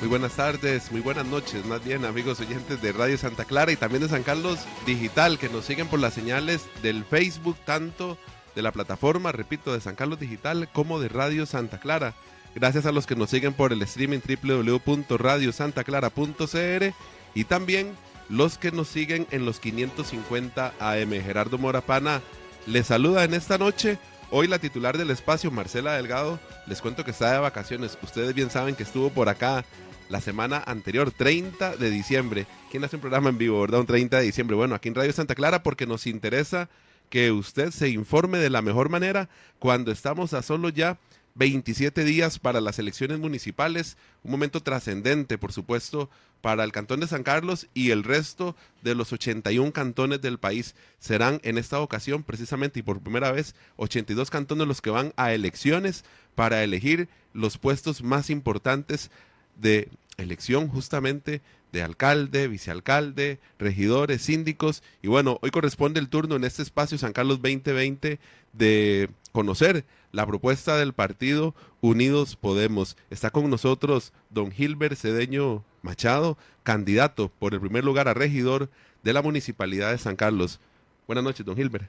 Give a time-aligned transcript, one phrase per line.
[0.00, 3.76] Muy buenas tardes, muy buenas noches, más bien amigos oyentes de Radio Santa Clara y
[3.76, 8.16] también de San Carlos Digital, que nos siguen por las señales del Facebook, tanto
[8.54, 12.14] de la plataforma, repito, de San Carlos Digital como de Radio Santa Clara.
[12.54, 16.94] Gracias a los que nos siguen por el streaming www.radiosantaclara.cr
[17.34, 17.90] y también
[18.28, 21.10] los que nos siguen en los 550 AM.
[21.10, 22.22] Gerardo Morapana
[22.66, 23.98] les saluda en esta noche.
[24.30, 27.98] Hoy la titular del espacio, Marcela Delgado, les cuento que está de vacaciones.
[28.02, 29.64] Ustedes bien saben que estuvo por acá
[30.08, 32.46] la semana anterior, 30 de diciembre.
[32.70, 33.80] ¿Quién hace un programa en vivo, verdad?
[33.80, 34.56] Un 30 de diciembre.
[34.56, 36.68] Bueno, aquí en Radio Santa Clara porque nos interesa
[37.10, 40.98] que usted se informe de la mejor manera cuando estamos a solo ya
[41.34, 47.06] 27 días para las elecciones municipales, un momento trascendente, por supuesto, para el Cantón de
[47.06, 50.74] San Carlos y el resto de los 81 cantones del país.
[50.98, 55.32] Serán en esta ocasión, precisamente y por primera vez, 82 cantones los que van a
[55.32, 59.10] elecciones para elegir los puestos más importantes
[59.58, 61.42] de elección justamente
[61.72, 64.82] de alcalde, vicealcalde, regidores, síndicos.
[65.02, 68.18] Y bueno, hoy corresponde el turno en este espacio San Carlos 2020
[68.52, 72.96] de conocer la propuesta del partido Unidos Podemos.
[73.10, 78.70] Está con nosotros don Gilbert Cedeño Machado, candidato por el primer lugar a regidor
[79.02, 80.60] de la Municipalidad de San Carlos.
[81.06, 81.88] Buenas noches, don Gilbert.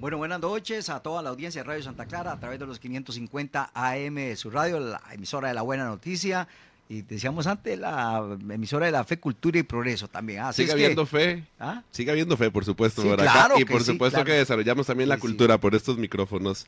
[0.00, 2.78] Bueno, buenas noches a toda la audiencia de Radio Santa Clara a través de los
[2.78, 6.46] 550 AM de su radio, la emisora de la buena noticia,
[6.88, 10.40] y decíamos antes la emisora de la fe, cultura y progreso también.
[10.40, 11.44] Así Sigue habiendo fe.
[11.60, 11.82] ¿Ah?
[11.90, 13.02] Sigue habiendo fe, por supuesto.
[13.58, 16.66] y por supuesto que desarrollamos también la cultura por estos micrófonos.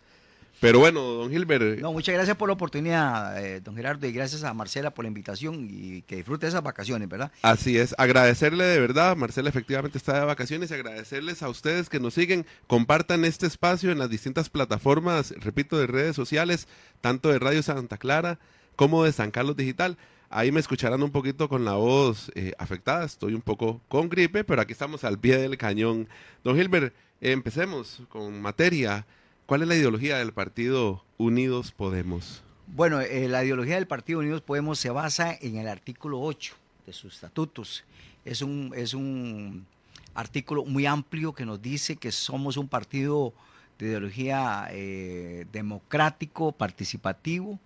[0.60, 1.80] Pero bueno, don Gilbert.
[1.80, 5.08] No, muchas gracias por la oportunidad, eh, don Gerardo, y gracias a Marcela por la
[5.08, 7.32] invitación y que disfrute esas vacaciones, ¿verdad?
[7.40, 11.98] Así es, agradecerle de verdad, Marcela efectivamente está de vacaciones, y agradecerles a ustedes que
[11.98, 16.68] nos siguen, compartan este espacio en las distintas plataformas, repito, de redes sociales,
[17.00, 18.38] tanto de Radio Santa Clara,
[18.80, 19.98] como de San Carlos Digital.
[20.30, 24.42] Ahí me escucharán un poquito con la voz eh, afectada, estoy un poco con gripe,
[24.42, 26.08] pero aquí estamos al pie del cañón.
[26.42, 29.04] Don Gilbert, empecemos con materia.
[29.44, 32.42] ¿Cuál es la ideología del partido Unidos Podemos?
[32.68, 36.54] Bueno, eh, la ideología del partido Unidos Podemos se basa en el artículo 8
[36.86, 37.84] de sus estatutos.
[38.24, 39.66] Es un, es un
[40.14, 43.34] artículo muy amplio que nos dice que somos un partido
[43.78, 47.58] de ideología eh, democrático, participativo,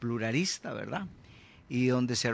[0.00, 1.06] pluralista, ¿verdad?
[1.68, 2.28] Y donde se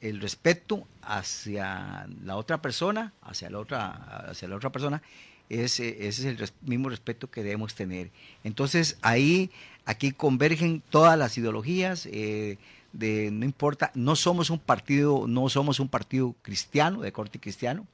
[0.00, 3.90] el respeto hacia la otra persona, hacia la otra,
[4.30, 5.00] hacia la otra persona,
[5.48, 8.10] ese, ese es el mismo respeto que debemos tener.
[8.42, 9.50] Entonces ahí,
[9.84, 12.06] aquí convergen todas las ideologías.
[12.06, 12.58] Eh,
[12.92, 17.86] de no importa, no somos un partido, no somos un partido cristiano, de corte cristiano,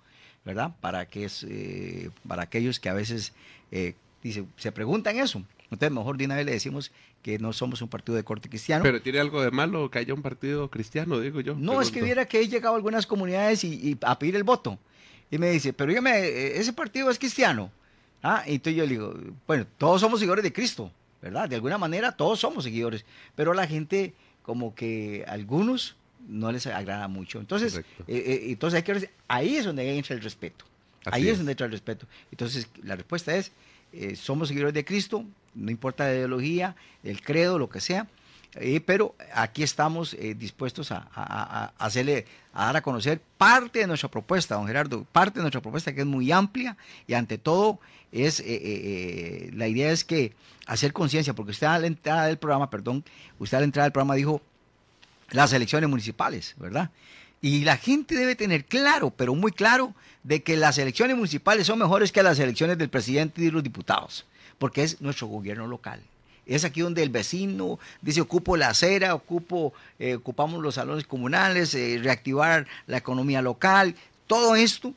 [0.44, 0.74] ¿verdad?
[0.80, 3.32] Para que es, eh, para aquellos que a veces
[3.70, 3.94] eh,
[4.56, 5.42] se preguntan eso.
[5.70, 8.82] Entonces, mejor de una vez le decimos que no somos un partido de corte cristiano.
[8.82, 11.54] Pero tiene algo de malo que haya un partido cristiano, digo yo.
[11.54, 14.78] No, es que viera que he llegado a algunas comunidades y, a pedir el voto.
[15.30, 17.70] Y me dice, pero dígame, eh, ese partido es cristiano.
[18.22, 19.14] Ah, y entonces yo le digo,
[19.46, 20.90] bueno, todos somos seguidores de Cristo,
[21.20, 21.48] ¿verdad?
[21.48, 23.04] De alguna manera todos somos seguidores,
[23.34, 25.96] pero la gente, como que algunos
[26.28, 27.38] no les agrada mucho.
[27.38, 30.64] Entonces, eh, eh, entonces hay que ahí es donde entra el respeto.
[31.04, 31.38] ahí es.
[31.38, 32.06] donde entra el respeto.
[32.30, 33.52] Entonces, la respuesta es,
[34.16, 35.24] somos seguidores de Cristo,
[35.54, 38.06] no importa la ideología, el credo, lo que sea,
[38.58, 44.10] eh, pero aquí estamos eh, dispuestos a, hacerle, a dar a conocer parte de nuestra
[44.10, 46.76] propuesta, don Gerardo, parte de nuestra propuesta que es muy amplia
[47.06, 47.80] y ante todo
[48.12, 50.32] es, eh, la idea es que
[50.66, 53.04] hacer conciencia, porque usted a la entrada del programa, perdón,
[53.38, 54.40] usted a la entrada del programa dijo
[55.30, 56.90] las elecciones municipales, ¿verdad?
[57.40, 61.78] Y la gente debe tener claro, pero muy claro, de que las elecciones municipales son
[61.78, 64.24] mejores que las elecciones del presidente y de los diputados
[64.58, 66.00] porque es nuestro gobierno local.
[66.46, 71.74] Es aquí donde el vecino dice, ocupo la acera, ocupo, eh, ocupamos los salones comunales,
[71.74, 73.96] eh, reactivar la economía local.
[74.26, 74.94] Todo esto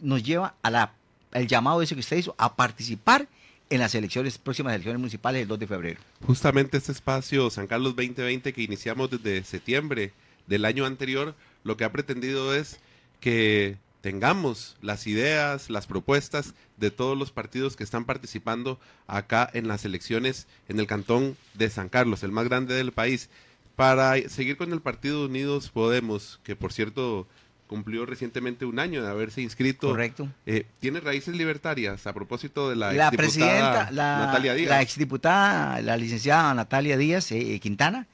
[0.00, 3.28] nos lleva al llamado ese que usted hizo, a participar
[3.68, 6.00] en las elecciones, próximas elecciones municipales del 2 de febrero.
[6.26, 10.12] Justamente este espacio San Carlos 2020 que iniciamos desde septiembre
[10.50, 12.80] del año anterior, lo que ha pretendido es
[13.20, 19.68] que tengamos las ideas, las propuestas de todos los partidos que están participando acá en
[19.68, 23.30] las elecciones en el cantón de San Carlos, el más grande del país.
[23.76, 27.26] Para seguir con el Partido Unidos Podemos, que por cierto
[27.66, 29.90] cumplió recientemente un año de haberse inscrito.
[29.90, 30.28] Correcto.
[30.44, 34.70] Eh, tiene raíces libertarias a propósito de la, la presidenta, la, Natalia Díaz.
[34.70, 38.08] La exdiputada, la licenciada Natalia Díaz eh, Quintana,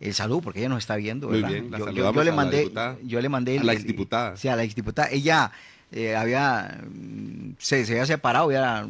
[0.00, 1.50] el saludo porque ella nos está viendo, ¿verdad?
[1.50, 2.72] Muy bien, yo, le mandé,
[3.04, 4.36] yo le mandé a la exdiputada.
[4.36, 5.10] Sí, a la exdiputada.
[5.10, 5.52] Ella
[5.92, 8.88] eh, había mm, se, había separado, había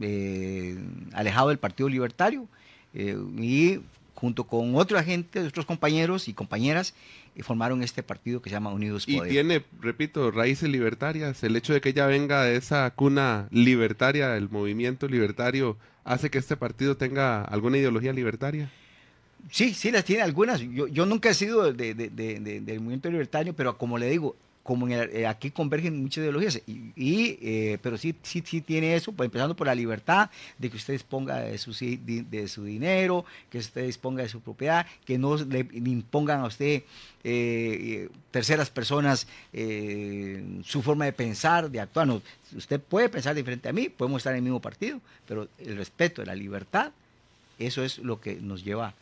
[0.00, 0.76] eh,
[1.12, 2.48] alejado del Partido Libertario
[2.94, 3.80] eh, y
[4.14, 6.94] junto con otra gente, otros compañeros y compañeras,
[7.36, 9.32] y formaron este partido que se llama Unidos Y Podemos.
[9.32, 11.42] tiene, repito, raíces libertarias.
[11.42, 16.38] El hecho de que ella venga de esa cuna libertaria, el movimiento libertario, hace que
[16.38, 18.70] este partido tenga alguna ideología libertaria.
[19.50, 20.60] Sí, sí, las tiene algunas.
[20.60, 24.08] Yo, yo nunca he sido de- de- de- de- del movimiento libertario, pero como le
[24.10, 26.92] digo, como eh, aquí convergen muchas ideologías, y,
[27.42, 30.92] eh, pero sí, sí, sí tiene eso, pues, empezando por la libertad, de que usted
[30.92, 35.66] disponga de su, de su dinero, que usted disponga de su propiedad, que no le
[35.74, 36.82] impongan a usted
[37.24, 39.26] eh, terceras personas
[40.64, 42.06] su forma de pensar, de actuar.
[42.06, 42.22] No,
[42.56, 46.24] usted puede pensar diferente a mí, podemos estar en el mismo partido, pero el respeto,
[46.24, 46.92] la libertad,
[47.58, 48.94] eso es lo que nos lleva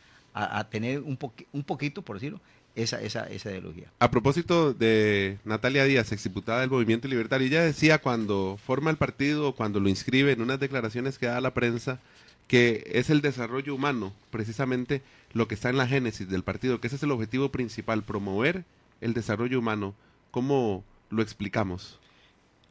[0.42, 2.40] a, a tener un, poqui- un poquito, por decirlo,
[2.74, 3.90] esa, esa, esa ideología.
[3.98, 9.54] A propósito de Natalia Díaz, exdiputada del Movimiento Libertario, ella decía cuando forma el partido,
[9.54, 11.98] cuando lo inscribe en unas declaraciones que da a la prensa,
[12.46, 15.02] que es el desarrollo humano, precisamente
[15.32, 18.64] lo que está en la génesis del partido, que ese es el objetivo principal, promover
[19.00, 19.94] el desarrollo humano.
[20.30, 21.98] ¿Cómo lo explicamos?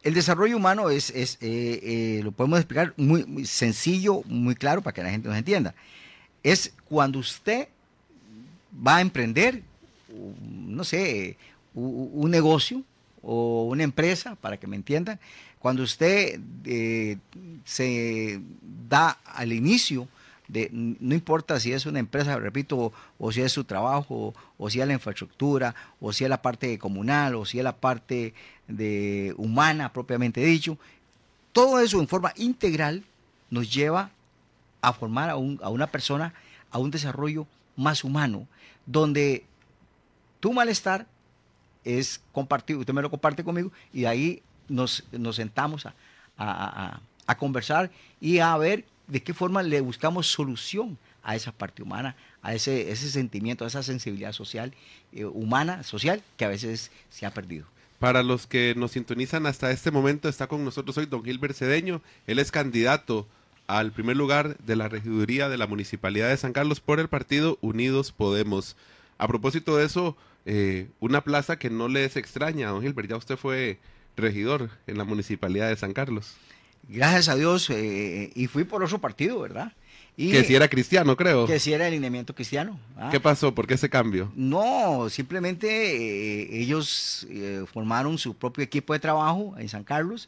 [0.04, 4.82] El desarrollo humano es, es eh, eh, lo podemos explicar muy, muy sencillo, muy claro
[4.82, 5.76] para que la gente nos entienda.
[6.44, 7.68] Es cuando usted
[8.86, 9.64] va a emprender,
[10.42, 11.38] no sé,
[11.74, 12.84] un negocio
[13.22, 15.20] o una empresa, para que me entiendan,
[15.60, 17.18] cuando usted eh,
[17.66, 18.40] se
[18.90, 20.08] da al inicio
[20.48, 24.80] de, no importa si es una empresa, repito, o si es su trabajo, o si
[24.80, 28.34] es la infraestructura, o si es la parte comunal, o si es la parte
[28.68, 30.78] de humana propiamente dicho,
[31.52, 33.04] todo eso en forma integral
[33.50, 34.12] nos lleva
[34.90, 36.34] a formar a, un- a una persona
[36.72, 38.48] a un desarrollo más humano,
[38.86, 39.46] donde
[40.40, 41.08] tu malestar
[41.84, 45.94] es compartido, usted me lo comparte conmigo y ahí nos, nos sentamos a,
[46.38, 47.90] a- a- a conversar
[48.20, 52.92] y a ver de qué forma le buscamos solución a esa parte humana, a ese,
[52.92, 54.74] ese sentimiento, a esa sensibilidad social,
[55.14, 57.66] eh, humana, social, que a veces se ha perdido.
[58.00, 62.02] Para los que nos sintonizan hasta este momento, está con nosotros hoy don Gilbert Cedeño.
[62.28, 63.28] Él es candidato
[63.68, 67.58] al primer lugar de la regiduría de la Municipalidad de San Carlos por el partido
[67.62, 68.76] Unidos Podemos.
[69.18, 73.18] A propósito de eso, eh, una plaza que no le es extraña, don Gilbert, ya
[73.18, 73.80] usted fue
[74.16, 76.36] regidor en la Municipalidad de San Carlos.
[76.88, 79.74] Gracias a Dios, eh, y fui por otro partido, ¿verdad?
[80.20, 81.46] Y que si era cristiano, creo.
[81.46, 82.80] que sí era alineamiento cristiano.
[82.98, 83.10] ¿ah?
[83.12, 83.54] ¿Qué pasó?
[83.54, 84.32] ¿Por qué ese cambio?
[84.36, 90.28] No, simplemente eh, ellos eh, formaron su propio equipo de trabajo en San Carlos.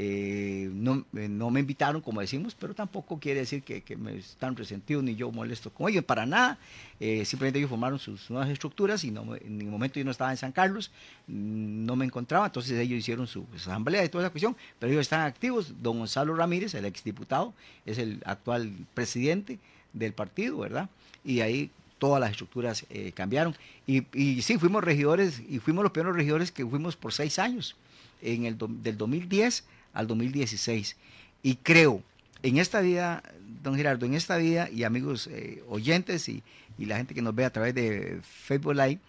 [0.00, 4.54] Eh, no, eh, no me invitaron, como decimos, pero tampoco quiere decir que, me están
[4.54, 6.56] resentidos ni yo molesto con ellos, para nada.
[7.00, 10.30] Eh, simplemente ellos formaron sus nuevas estructuras y no, en ningún momento yo no estaba
[10.30, 10.92] en San Carlos,
[11.26, 15.00] mm, no me encontraba, entonces ellos hicieron su asamblea y toda esa cuestión, pero ellos
[15.00, 15.74] están activos.
[15.82, 17.52] Don Gonzalo Ramírez, el exdiputado,
[17.84, 19.58] es el actual presidente
[19.92, 20.88] del partido, ¿verdad?
[21.24, 23.56] Y ahí todas las estructuras cambiaron.
[23.84, 24.02] Y,
[24.42, 27.74] sí, fuimos regidores y fuimos los primeros regidores que fuimos por seis años,
[28.22, 30.96] en el, del 2010 al 2016.
[31.42, 32.02] Y creo,
[32.42, 33.22] en esta vida,
[33.62, 36.42] don Gerardo, en esta vida y amigos eh, oyentes y,
[36.78, 39.00] y la gente que nos ve a través de Facebook Live,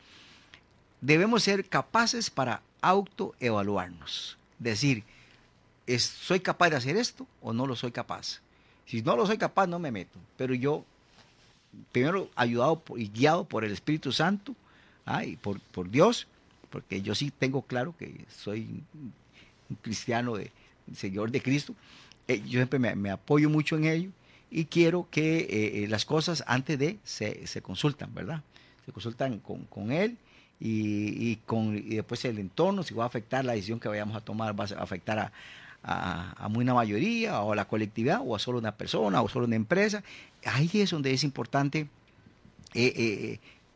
[1.02, 4.38] debemos ser capaces para autoevaluarnos.
[4.58, 5.04] Decir,
[5.88, 8.42] es, ¿soy capaz de hacer esto o no lo soy capaz?
[8.86, 10.20] Si no lo soy capaz, no me meto.
[10.38, 10.84] Pero yo,
[11.92, 14.56] primero, ayudado y guiado por el Espíritu Santo
[15.06, 16.28] ah, y por, por Dios,
[16.70, 18.84] porque yo sí tengo claro que soy
[19.70, 20.52] un cristiano, de,
[20.96, 21.76] seguidor de Cristo,
[22.30, 24.10] eh, yo siempre me, apoyo mucho en ello
[24.52, 28.44] y quiero que eh, eh, las cosas antes de se, se consultan, ¿verdad?
[28.86, 30.18] Se consultan con, con Él
[30.60, 34.16] y, y con, y después el entorno, si va a afectar la decisión que vayamos
[34.16, 35.32] a tomar, va a afectar a,
[35.82, 39.46] a, a una mayoría o a la colectividad o a solo una persona o solo
[39.46, 40.04] una empresa.
[40.46, 41.88] Ahí es donde es importante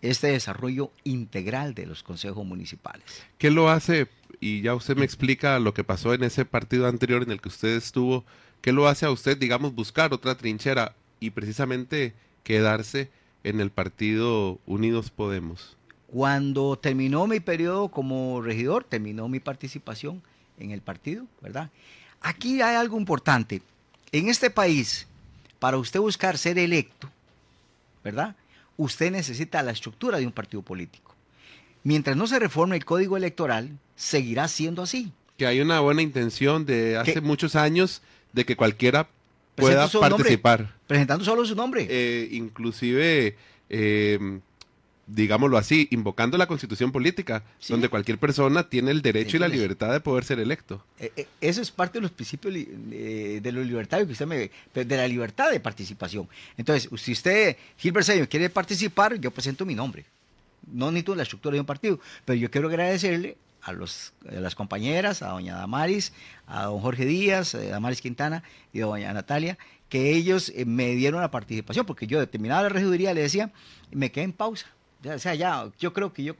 [0.03, 3.23] este desarrollo integral de los consejos municipales.
[3.39, 4.07] ¿Qué lo hace?
[4.43, 7.47] Y ya usted me explica lo que pasó en ese partido anterior en el que
[7.47, 8.25] usted estuvo.
[8.59, 13.09] ¿Qué lo hace a usted, digamos, buscar otra trinchera y precisamente quedarse
[13.45, 15.77] en el partido Unidos Podemos?
[16.07, 20.21] Cuando terminó mi periodo como regidor, terminó mi participación
[20.59, 21.69] en el partido, ¿verdad?
[22.19, 23.61] Aquí hay algo importante.
[24.11, 25.07] En este país,
[25.57, 27.09] para usted buscar ser electo,
[28.03, 28.35] ¿verdad?
[28.75, 31.12] Usted necesita la estructura de un partido político.
[31.83, 35.11] Mientras no se reforme el código electoral, seguirá siendo así.
[35.37, 37.21] Que hay una buena intención de hace ¿Qué?
[37.21, 39.07] muchos años de que cualquiera
[39.55, 40.17] pueda su nombre.
[40.17, 40.73] participar.
[40.87, 41.87] Presentando solo su nombre.
[41.89, 43.35] Eh, inclusive
[43.69, 44.39] eh,
[45.05, 47.73] digámoslo así, invocando la constitución política, Sí.
[47.73, 50.83] donde cualquier persona tiene el derecho y la Entonces- libertad de poder ser electo.
[50.97, 54.49] Eh, eh, Eso es parte de los principios eh, de los libertarios que usted me
[54.73, 56.27] de la libertad de participación.
[56.57, 60.05] Entonces, si usted, Gilbert Señor, quiere participar, yo presento mi nombre.
[60.71, 64.55] No necesito la estructura de un partido, pero yo quiero agradecerle a, los, a las
[64.55, 66.13] compañeras, a doña Damaris,
[66.47, 69.57] a don Jorge Díaz, a Damaris Quintana y a doña Natalia,
[69.89, 73.51] que ellos eh, me dieron la participación, porque yo determinada la regiduría le decía,
[73.91, 74.67] me quedé en pausa.
[75.05, 76.35] O sea, ya, yo creo que yo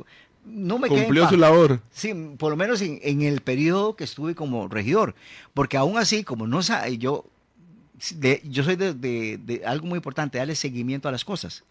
[0.45, 1.81] no me Cumplió su labor.
[1.91, 5.15] Sí, por lo menos en, en el periodo que estuve como regidor,
[5.53, 6.61] porque aún así, como no
[6.97, 7.25] yo,
[8.15, 11.63] de- yo soy de, de- de algo muy importante, darle seguimiento a las cosas.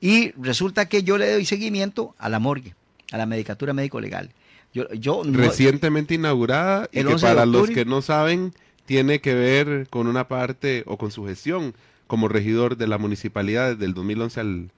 [0.00, 2.74] Y resulta que yo le doy seguimiento a la morgue,
[3.12, 4.30] a la medicatura médico-legal.
[4.74, 8.52] Yo, yo no- Recientemente inaugurada y que 11 de para los que no saben,
[8.84, 11.74] tiene que ver con una parte o con su gestión
[12.06, 14.70] como regidor de la municipalidad desde el 2011 al,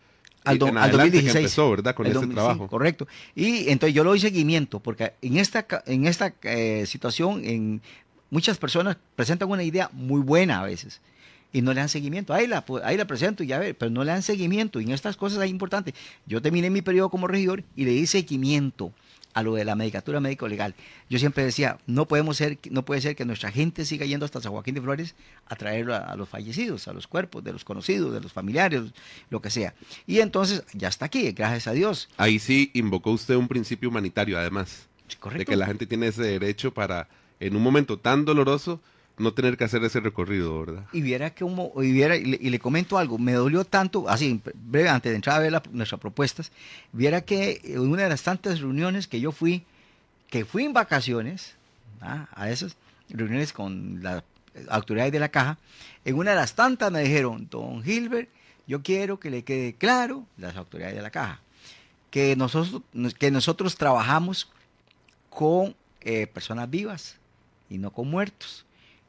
[0.45, 1.33] al, do- al adelante 2016.
[1.33, 1.95] que empezó, ¿verdad?
[1.95, 2.69] Con El 2000, sí, trabajo.
[2.69, 3.07] correcto.
[3.35, 7.83] Y entonces yo le doy seguimiento, porque en esta, en esta eh, situación, en,
[8.31, 11.01] muchas personas presentan una idea muy buena a veces
[11.53, 12.35] y no le dan seguimiento.
[12.35, 14.81] Ahí la, pu- ahí la presento y ya ver, pero no le dan seguimiento.
[14.81, 15.95] Y en estas cosas es importante.
[16.27, 18.93] Yo terminé mi periodo como regidor y le di seguimiento
[19.35, 20.75] a lo de la medicatura médico-legal.
[21.09, 24.41] Yo siempre decía, no podemos ser, no puede ser que nuestra gente siga yendo hasta
[24.41, 25.15] San Joaquín de Flores
[25.47, 28.83] a traerlo a, a los fallecidos, a los cuerpos de los conocidos, de los familiares,
[29.31, 29.75] lo que sea.
[30.07, 32.09] Y entonces ya está aquí, gracias a Dios.
[32.17, 35.51] Ahí sí invocó usted un principio humanitario, además, de Correcto.
[35.51, 37.07] que la gente tiene ese derecho para,
[37.41, 38.81] en un momento tan doloroso,
[39.19, 40.85] no tener que hacer ese recorrido, ¿verdad?
[40.93, 44.89] Y viera que humo- y, viera, y, le, comento algo, me dolió tanto, así, breve,
[44.89, 46.53] antes de entrar a ver nuestras propuestas,
[46.93, 49.65] viera que en una de las tantas reuniones que yo fui,
[50.31, 51.55] que fui en vacaciones,
[52.01, 52.29] ¿ah?
[52.33, 52.77] a esas
[53.09, 54.23] reuniones con las
[54.69, 55.59] autoridades de la caja,
[56.05, 58.29] en una de las tantas me dijeron, don Gilbert,
[58.67, 61.41] yo quiero que le quede claro, las autoridades de la caja,
[62.11, 62.83] que nosotros,
[63.19, 64.49] que nosotros trabajamos
[65.31, 67.17] con eh, personas vivas
[67.69, 68.65] y no con muertos,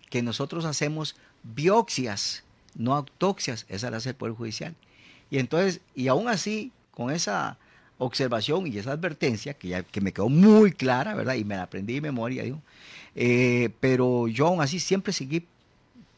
[0.09, 2.43] que nosotros hacemos biopsias,
[2.75, 4.75] no autopsias, esa la hace el Poder Judicial.
[5.29, 7.57] Y entonces, y aún así, con esa
[7.97, 11.35] observación y esa advertencia, que, ya, que me quedó muy clara, ¿verdad?
[11.35, 12.61] Y me la aprendí de memoria, digo,
[13.15, 15.45] eh, pero yo aún así siempre seguí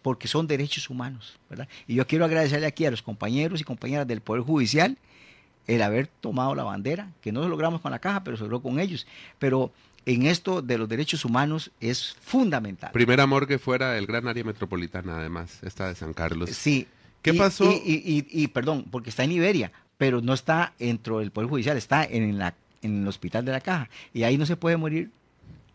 [0.01, 1.67] porque son derechos humanos, ¿verdad?
[1.87, 4.97] Y yo quiero agradecerle aquí a los compañeros y compañeras del Poder Judicial
[5.67, 8.61] el haber tomado la bandera, que no lo logramos con la caja, pero se logró
[8.61, 9.05] con ellos.
[9.39, 9.71] Pero
[10.05, 12.91] en esto de los derechos humanos es fundamental.
[12.91, 16.49] Primera morgue fuera del gran área metropolitana, además, esta de San Carlos.
[16.49, 16.87] Sí.
[17.21, 17.71] ¿Qué Y- pasó?
[17.71, 21.77] Y, y- y- perdón, porque está en Iberia, pero no está dentro del Poder Judicial,
[21.77, 23.89] está en, la, en el hospital de la caja.
[24.13, 25.11] Y ahí no se puede morir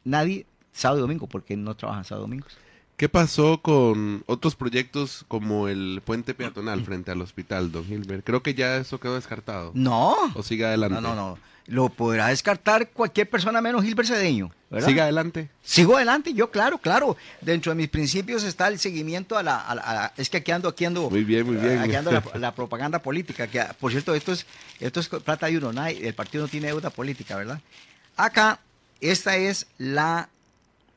[0.04, 2.58] nadie sábado y domingo, porque no trabajan sábado y domingos.
[2.96, 8.24] ¿Qué pasó con otros proyectos como el puente peatonal frente al hospital, don Gilbert?
[8.24, 9.70] Creo que ya eso quedó descartado.
[9.74, 10.14] No.
[10.34, 10.94] ¿O sigue adelante?
[11.00, 11.38] No, no, no.
[11.68, 14.52] Lo podrá descartar cualquier persona menos Gilbert Cedeño.
[14.70, 14.86] ¿verdad?
[14.88, 15.48] ¿Sigue adelante?
[15.62, 17.16] Sigo adelante, yo claro, claro.
[17.40, 19.58] Dentro de mis principios está el seguimiento a la...
[19.60, 21.10] a la- a la- es que aquí ando, aquí ando...
[21.10, 21.78] Muy bien, muy bien.
[21.80, 23.46] Aquí ando la, la propaganda política.
[23.48, 24.46] Que, por cierto, esto es,
[24.80, 25.70] esto es plata de uno.
[25.86, 27.60] el partido no tiene deuda política, ¿verdad?
[28.16, 28.60] Acá,
[29.00, 30.28] esta es la...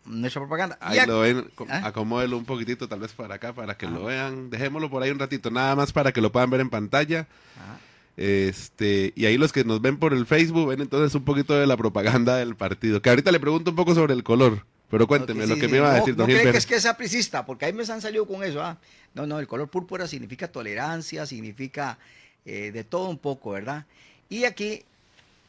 [0.06, 0.78] Nuestra propaganda.
[0.82, 1.82] Ahí lo ven, ¿Ah?
[1.86, 4.50] acomódelo un poquitito tal vez para acá, para que lo vean.
[4.50, 7.28] Dejémoslo por ahí un ratito, nada más para que lo puedan ver en pantalla.
[7.58, 7.80] Ajá.
[8.20, 11.66] Este, y ahí los que nos ven por el Facebook ven entonces un poquito de
[11.66, 13.02] la propaganda del partido.
[13.02, 15.68] Que ahorita le pregunto un poco sobre el color, pero cuénteme lo que sí.
[15.70, 16.52] me iba a decir, no don Gilbert.
[16.52, 18.62] que es que es apricista, porque ahí me han salido con eso.
[18.62, 18.78] ah.
[19.14, 21.98] No, no, el color púrpura significa tolerancia, significa
[22.44, 23.86] eh, de todo un poco, ¿verdad?
[24.28, 24.84] Y aquí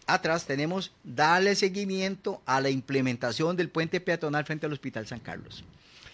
[0.07, 5.65] atrás tenemos darle seguimiento a la implementación del puente peatonal frente al Hospital San Carlos.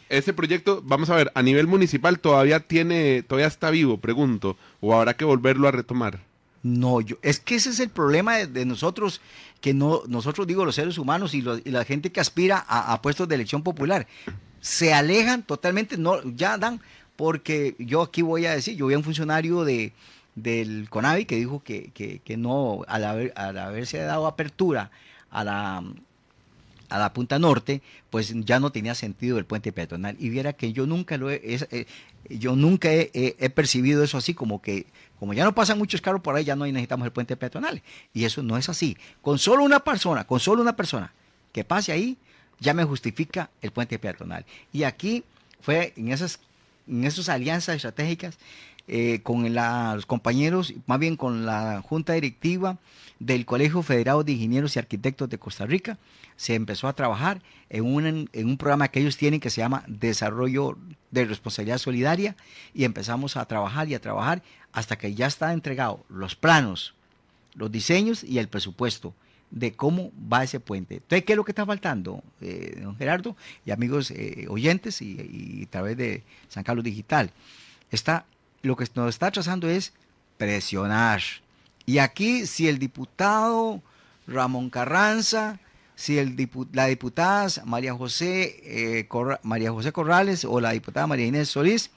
[0.09, 4.95] Ese proyecto, vamos a ver, a nivel municipal todavía tiene, todavía está vivo, pregunto, o
[4.95, 6.21] habrá que volverlo a retomar.
[6.67, 9.21] No, yo, es que ese es el problema de, nosotros,
[9.61, 13.37] que no, nosotros digo los seres humanos y, la gente que aspira a, puestos de
[13.37, 14.09] elección popular,
[14.61, 16.81] se alejan totalmente, no, ya dan,
[17.15, 19.93] porque yo aquí voy a decir, yo vi a un funcionario de,
[20.35, 21.93] del CONAVI que dijo que,
[22.25, 24.91] que, no, al, haber, al haberse dado apertura
[25.31, 25.85] a la,
[26.89, 27.81] a la punta norte,
[28.11, 30.17] pues ya no tenía sentido el puente peatonal.
[30.19, 31.87] Y viera que yo nunca lo he, eh,
[32.29, 34.87] yo nunca he percibido eso así como que,
[35.19, 37.83] como ya no pasan muchos carros por ahí, ya no necesitamos el puente peatonal.
[38.13, 38.97] Y eso no es así.
[39.23, 41.13] Con solo una persona, con solo una persona
[41.53, 42.19] que pase ahí,
[42.61, 44.45] ya me justifica el puente peatonal.
[44.73, 45.25] Y aquí
[45.61, 46.41] fue en esas,
[46.89, 48.39] en esas alianzas estratégicas
[48.89, 52.79] eh, con los compañeros, más bien con la junta directiva
[53.19, 55.99] del Colegio Federado de Ingenieros y Arquitectos de Costa Rica,
[56.37, 59.83] se empezó a trabajar en un, en un programa que ellos tienen que se llama
[59.89, 60.77] Desarrollo
[61.11, 62.37] de Responsabilidad Solidaria
[62.75, 64.43] y empezamos a trabajar y a trabajar
[64.77, 66.95] hasta que ya está entregado los planos
[67.55, 69.15] los diseños y el presupuesto
[69.51, 70.97] de cómo va ese puente.
[70.97, 75.65] Entonces, ¿qué es lo que está faltando, eh, don Gerardo y amigos eh, oyentes y,
[75.67, 77.31] a través de San Carlos Digital?
[77.91, 78.27] Está,
[78.61, 79.95] lo que nos está trazando es
[80.37, 81.23] presionar.
[81.87, 83.81] Y aquí, si el diputado
[84.27, 85.59] Ramón Carranza,
[85.95, 86.23] si
[86.73, 89.09] la diputada María José, eh,
[89.43, 91.91] María José Corrales o la diputada María Inés Solís,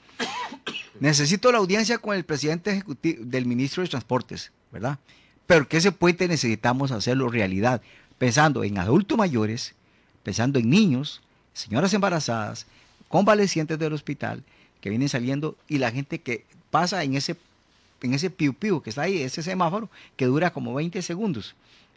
[1.00, 4.98] necesito la audiencia con el presidente ejecutivo del ministro de Transportes, ¿verdad?
[5.46, 7.82] Pero que ese puente necesitamos hacerlo realidad,
[8.18, 9.74] pensando en adultos mayores,
[10.22, 11.22] pensando en niños,
[11.54, 12.66] señoras embarazadas,
[13.08, 14.44] convalecientes del hospital
[14.80, 17.36] que vienen saliendo y la gente que pasa en ese,
[18.02, 21.54] en ese piu piu que está ahí, ese semáforo que dura como 20 segundos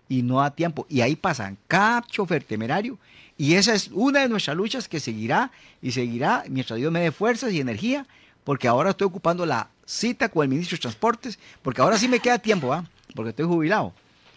[0.09, 0.85] y no da tiempo.
[0.89, 2.97] Y ahí pasan cada chofer temerario
[3.37, 7.11] y esa es una de nuestras luchas que seguirá y seguirá mientras Dios me dé
[7.11, 8.05] fuerzas y energía,
[8.43, 12.19] porque ahora estoy ocupando la cita con el ministro de Transportes, porque ahora sí me
[12.19, 12.85] queda tiempo, ¿ah?
[13.15, 13.93] porque estoy jubilado.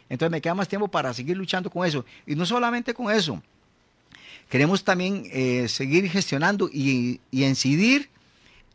[0.08, 2.04] Entonces me queda más tiempo para seguir luchando con eso.
[2.26, 3.42] Y no solamente con eso.
[4.48, 8.10] Queremos también eh, seguir gestionando y, incidir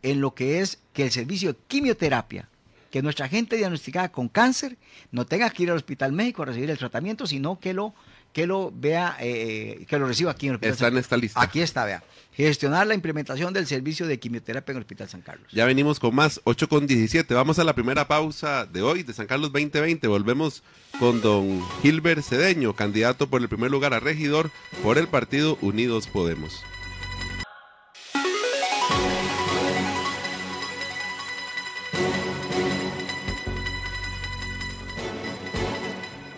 [0.01, 2.49] en lo que es que el servicio de quimioterapia,
[2.89, 4.77] que nuestra gente diagnosticada con cáncer
[5.11, 7.93] no tenga que ir al Hospital México a recibir el tratamiento, sino que lo,
[8.33, 11.41] que lo vea, eh, que lo reciba aquí en el Hospital Está en esta lista.
[11.41, 15.47] Aquí está, vea gestionar la implementación del servicio de quimioterapia en el Hospital San Carlos.
[15.51, 17.33] Ya venimos con más, 8 con 17.
[17.33, 20.07] Vamos a la primera pausa de hoy de San Carlos 2020.
[20.07, 20.63] Volvemos
[20.99, 24.51] con don Gilbert Cedeño, candidato por el primer lugar a regidor
[24.83, 26.63] por el partido Unidos Podemos.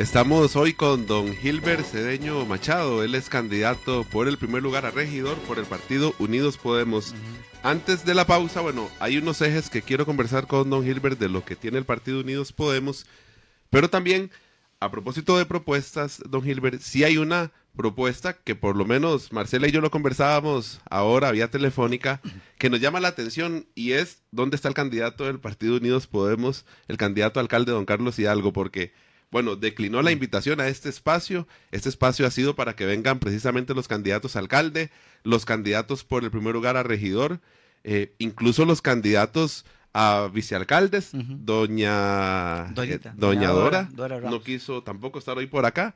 [0.03, 3.05] Estamos hoy con don Gilbert Cedeño Machado.
[3.05, 7.15] Él es candidato por el primer lugar a regidor por el partido Unidos Podemos.
[7.63, 11.29] Antes de la pausa, bueno, hay unos ejes que quiero conversar con don Gilbert de
[11.29, 13.05] lo que tiene el partido Unidos Podemos,
[13.69, 14.29] pero también
[14.81, 19.69] a propósito de propuestas, don Gilbert, si hay una propuesta que por lo menos Marcela
[19.69, 22.19] y yo lo conversábamos ahora vía telefónica,
[22.57, 26.65] que nos llama la atención y es dónde está el candidato del Partido Unidos Podemos,
[26.89, 28.91] el candidato alcalde don Carlos Hidalgo, porque
[29.34, 31.48] bueno, declinó la invitación a este espacio.
[31.72, 34.91] Este espacio ha sido para que vengan precisamente los candidatos a alcalde,
[35.24, 37.39] los candidatos por el primer lugar a regidor,
[37.84, 41.10] eh, incluso los candidatos a vicealcaldes.
[41.13, 43.89] Doña, eh, doña Dora,
[44.22, 45.96] no quiso tampoco estar hoy por acá.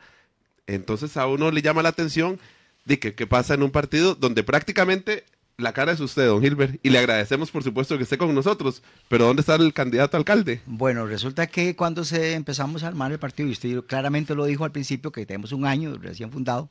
[0.66, 2.40] Entonces a uno le llama la atención
[2.86, 5.26] de que qué pasa en un partido donde prácticamente
[5.58, 8.84] la cara es usted, don Gilbert, y le agradecemos por supuesto que esté con nosotros,
[9.10, 10.62] pero ¿dónde está el candidato alcalde?
[10.68, 14.66] Bueno, resulta que cuando se empezamos a armar el partido, y usted claramente lo dijo
[14.66, 16.70] al principio, que tenemos un año recién fundado,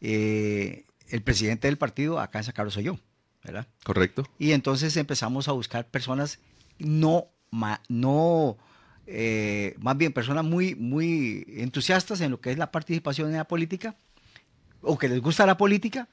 [0.00, 2.98] eh, el presidente del partido acá en San Carlos soy yo,
[3.44, 3.68] ¿verdad?
[3.84, 4.26] Correcto.
[4.40, 6.40] Y entonces empezamos a buscar personas
[6.80, 7.28] no,
[7.88, 8.58] no
[9.06, 13.46] eh, más bien personas muy, muy entusiastas en lo que es la participación en la
[13.46, 13.94] política,
[14.80, 16.08] o que les gusta la política,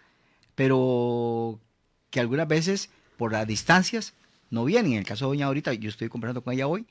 [0.53, 1.59] pero
[2.09, 4.13] que algunas veces por las distancias
[4.49, 4.93] no vienen.
[4.93, 6.85] En el caso de Doña ahorita, yo estoy conversando con ella hoy,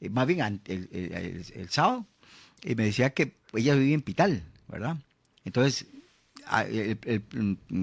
[0.00, 2.06] eh, más bien el, sábado,
[2.62, 4.96] y me decía que ella vive en Pital, ¿verdad?
[5.44, 5.86] Entonces,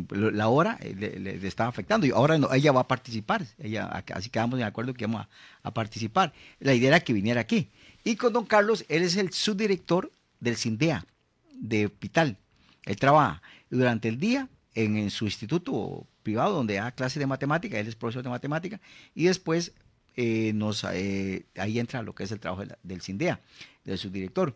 [0.09, 4.59] la hora eh, le, estaba afectando y ahora ella va a participar, ella, así quedamos
[4.59, 5.27] de acuerdo que vamos
[5.63, 6.33] a, participar.
[6.59, 7.69] La idea era que viniera aquí.
[8.03, 11.05] Y con don Carlos, él es el subdirector del CINDEA
[11.53, 12.37] de Pital.
[12.85, 17.87] Él trabaja durante el día en, su instituto privado donde da clases de matemática, él
[17.87, 18.79] es profesor de matemática,
[19.15, 19.73] y después
[20.15, 23.39] eh, nos, eh, ahí entra lo que es el trabajo del CINDEA,
[23.83, 24.55] del subdirector.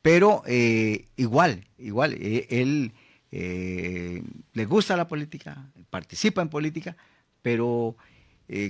[0.00, 2.92] Pero eh, igual, igual, él
[3.30, 6.96] le gusta la política, participa en política,
[7.40, 7.96] pero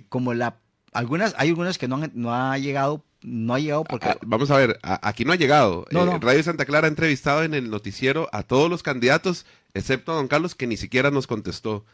[0.08, 0.56] como la
[0.92, 4.08] algunas, hay algunas que no, han, no ha llegado no ha llegado porque...
[4.08, 5.86] Ah, vamos a ver, aquí no ha llegado.
[5.90, 10.28] Radio Santa Clara ha entrevistado en el noticiero a todos los candidatos, excepto a don
[10.28, 11.84] Carlos, que ni siquiera nos contestó.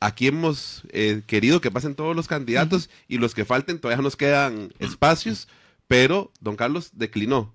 [0.00, 4.16] Aquí hemos eh, querido que pasen todos los candidatos y los que falten todavía nos
[4.16, 5.48] quedan espacios,
[5.88, 7.52] pero don Carlos declinó.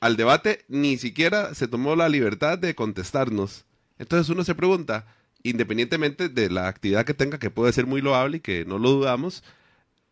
[0.00, 3.64] Al debate ni siquiera se tomó la libertad de contestarnos.
[3.98, 5.06] Entonces uno se pregunta,
[5.42, 8.90] independientemente de la actividad que tenga, que puede ser muy loable y que no lo
[8.90, 9.44] dudamos,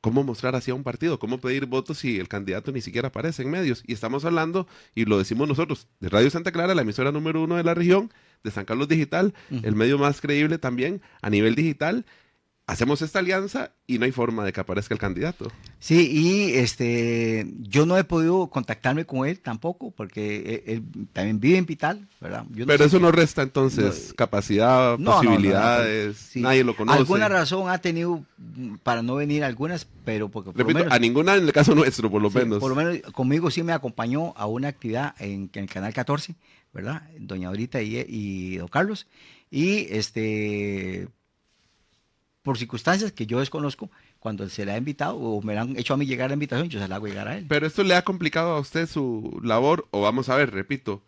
[0.02, 1.18] ¿cómo mostrar hacia un partido?
[1.18, 3.82] ¿Cómo pedir votos si el candidato ni siquiera aparece en medios?
[3.86, 7.56] Y estamos hablando, y lo decimos nosotros, de Radio Santa Clara, la emisora número uno
[7.56, 8.12] de la región,
[8.44, 12.04] de San Carlos Digital, el medio más creíble también a nivel digital,
[12.72, 15.50] hacemos esta alianza y no hay forma de que aparezca el candidato.
[15.78, 20.82] Sí, y este, yo no he podido contactarme con él tampoco, porque él,
[21.12, 22.44] también vive en Pital, ¿verdad?
[22.66, 26.98] Pero eso no resta entonces capacidad, posibilidades, nadie lo conoce.
[26.98, 28.24] Alguna razón ha tenido
[28.82, 32.30] para no venir algunas, pero porque Repito, a ninguna en el caso nuestro, por lo
[32.30, 32.58] menos.
[32.58, 36.34] Por lo menos conmigo sí me acompañó a una actividad en, el Canal 14,
[36.72, 37.02] ¿verdad?
[37.18, 39.06] Doña Dorita y, y don Carlos.
[39.50, 41.08] Y este
[42.42, 45.96] por circunstancias que yo desconozco, cuando se le ha invitado o me han hecho a
[45.96, 47.46] mí llegar la invitación, yo se la hago llegar a él.
[47.48, 51.04] Pero esto le ha complicado a usted su labor, o vamos a ver, repito,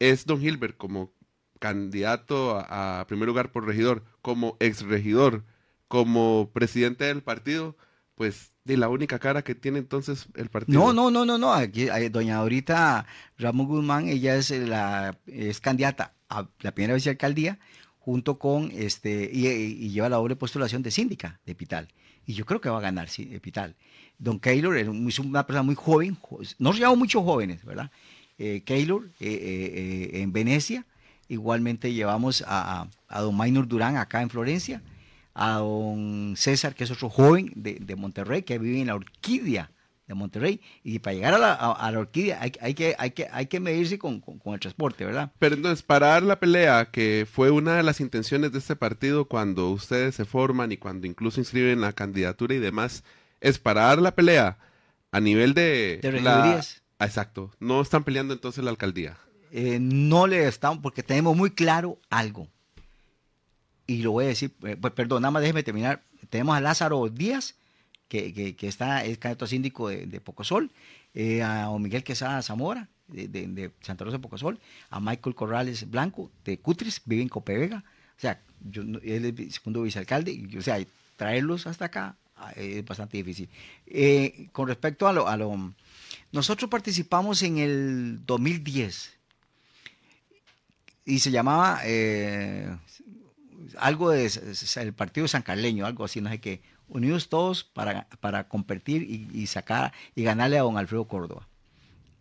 [0.00, 1.12] es don Gilbert como
[1.60, 5.44] candidato a, primer lugar por regidor, como ex regidor,
[5.86, 7.76] como presidente del partido,
[8.16, 10.78] pues de la única cara que tiene entonces el partido.
[10.78, 11.52] No, no, no, no, no.
[11.52, 13.06] Aquí, doña Dorita
[13.38, 17.58] Ramón Guzmán, ella es la es candidata a la primera vez de alcaldía
[18.04, 21.88] junto con este, y, lleva la doble postulación de síndica de Pital.
[22.26, 23.76] Y yo creo que va a ganar sí, Pital.
[24.18, 26.18] Don Keylor es una persona muy joven,
[26.58, 27.90] nos llevamos muchos jóvenes, ¿verdad?
[28.36, 30.84] Eh, Keylor eh, eh, en Venecia,
[31.28, 34.82] igualmente llevamos a, a, don Maynor Durán acá en Florencia,
[35.32, 39.70] a don César, que es otro joven de, de Monterrey, que vive en la Orquídea,
[40.06, 40.60] de Monterrey.
[40.82, 43.60] Y para llegar a la, a, la orquídea hay, hay, que, hay, que, hay que
[43.60, 45.32] medirse con, con, el transporte, ¿verdad?
[45.38, 49.26] Pero entonces, para dar la pelea, que fue una de las intenciones de este partido
[49.26, 53.04] cuando ustedes se forman y cuando incluso inscriben la candidatura y demás,
[53.40, 54.58] es para dar la pelea
[55.12, 56.00] a nivel de...
[56.02, 56.82] De regidurías.
[56.98, 57.52] exacto.
[57.60, 59.16] No están peleando entonces la alcaldía.
[59.52, 62.48] Eh, no le estamos, porque tenemos muy claro algo.
[63.86, 66.02] Y lo voy a decir, eh, pues, perdón, nada más déjeme terminar.
[66.30, 67.54] Tenemos a Lázaro Díaz,
[68.22, 70.70] que, que, está, es candidato síndico de, de Pocosol,
[71.14, 76.30] eh, a Miguel Quesada Zamora, de, de, Santa Rosa de Pocosol, a Michael Corrales Blanco,
[76.44, 77.84] de Cutris, vive en Copevega,
[78.16, 80.78] o sea, yo, él es segundo vicealcalde, y, o sea,
[81.16, 83.48] traerlos hasta acá ah, es bastante difícil.
[83.86, 85.74] Eh, con respecto a lo, a lo,
[86.32, 89.12] nosotros participamos en el 2010
[91.06, 92.76] y se llamaba eh,
[93.78, 94.30] algo de
[94.76, 99.46] el partido San Carleño, algo así, no sé qué, unidos todos para, para competir y,
[99.46, 101.46] sacar y ganarle a don Alfredo Córdoba.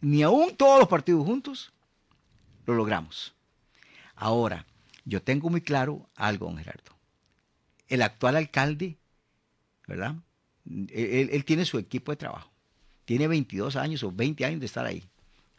[0.02, 1.72] Ni aún todos los partidos juntos
[2.66, 3.34] lo logramos.
[4.16, 4.66] Ahora,
[5.06, 6.92] yo tengo muy claro algo, don Gerardo.
[7.88, 8.98] El actual alcalde,
[9.88, 10.16] ¿verdad?
[10.90, 12.50] Él, tiene su equipo de trabajo.
[13.06, 15.04] Tiene 22 años o 20 años de estar ahí,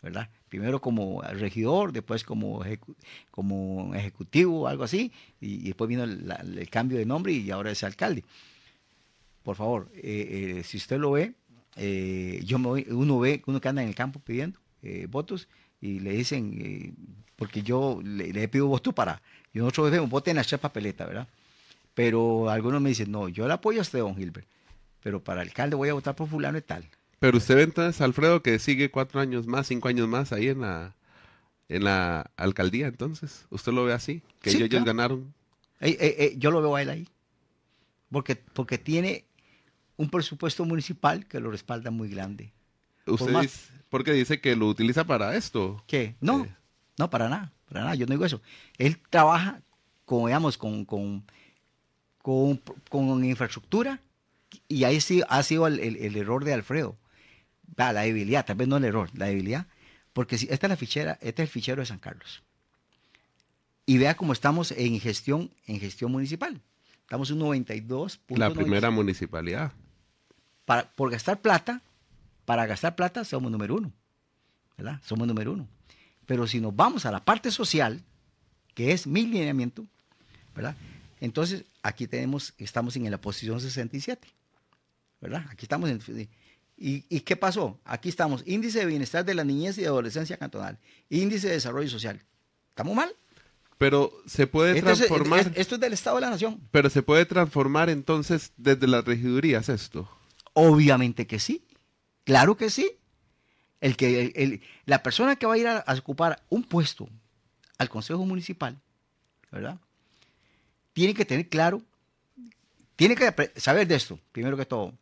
[0.02, 0.30] ¿verdad?
[0.48, 2.62] Primero como regidor, después como,
[3.30, 8.24] como ejecutivo, algo así, y, después vino el, cambio de nombre y ahora es alcalde
[9.44, 11.34] por favor, eh, eh, si usted lo ve,
[11.76, 14.58] eh, yo me uno ve, uno que anda en el campo pidiendo
[15.08, 15.48] votos
[15.80, 16.94] y le dicen,
[17.36, 21.26] porque yo le, le, pido votos para, y nosotros decimos, voten a papeleta, ¿verdad?
[21.94, 24.46] Pero algunos me dicen, no, yo le apoyo a usted, don Gilbert,
[25.02, 26.84] pero para alcalde voy a votar por fulano y tal.
[27.18, 30.60] Pero usted ve entonces, Alfredo, que sigue cuatro años más, cinco años más ahí en
[30.60, 30.94] la,
[31.68, 34.22] en la alcaldía, entonces, ¿usted lo ve así?
[34.42, 35.32] Que ellos ganaron.
[36.36, 37.08] yo lo veo a él ahí.
[38.10, 39.24] Porque, porque tiene
[39.96, 42.52] un presupuesto municipal que lo respalda muy grande.
[43.06, 45.82] ¿Usted Por dice, porque dice que lo utiliza para esto?
[45.86, 46.16] ¿Qué?
[46.20, 46.56] No, eh.
[46.98, 48.40] no, para nada, para nada, yo no digo eso.
[48.78, 49.62] Él trabaja,
[50.04, 51.24] con, digamos, con, con,
[52.22, 54.00] con, infraestructura
[54.68, 56.96] y ahí sí ha sido el, error de Alfredo.
[57.76, 59.66] la debilidad, tal vez no el error, la debilidad,
[60.12, 62.42] porque si esta es la fichera, este es el fichero de San Carlos.
[63.86, 66.62] Y vea cómo estamos en gestión, en gestión municipal.
[67.02, 68.20] Estamos en un 92.
[68.28, 69.72] La primera municipalidad.
[70.64, 71.82] Para, por gastar plata,
[72.44, 73.92] para gastar plata somos número uno.
[74.76, 75.00] ¿Verdad?
[75.04, 75.68] Somos número uno.
[76.26, 78.02] Pero si nos vamos a la parte social,
[78.74, 79.86] que es mi lineamiento,
[80.54, 80.76] ¿verdad?
[81.20, 84.28] Entonces, aquí tenemos, estamos en la posición 67.
[85.20, 85.46] ¿Verdad?
[85.50, 86.28] Aquí estamos en...
[86.76, 87.78] ¿Y, ¿Y, qué pasó?
[87.84, 90.76] Aquí estamos, índice de bienestar de la niñez y adolescencia cantonal,
[91.08, 92.20] índice de desarrollo social.
[92.70, 93.14] ¿Estamos mal?
[93.78, 95.52] Pero se puede transformar.
[95.54, 96.60] esto es del Estado de la Nación.
[96.70, 100.08] Pero se puede transformar entonces desde las regidurías esto.
[100.54, 101.64] Obviamente que sí.
[102.24, 102.90] Claro que sí.
[103.80, 107.06] El que, la persona que va a ir a, ocupar un puesto
[107.76, 108.80] al Consejo Municipal,
[109.52, 109.78] ¿verdad?
[110.94, 111.82] Tiene que tener claro,
[112.96, 114.94] tiene que saber de esto, primero que todo.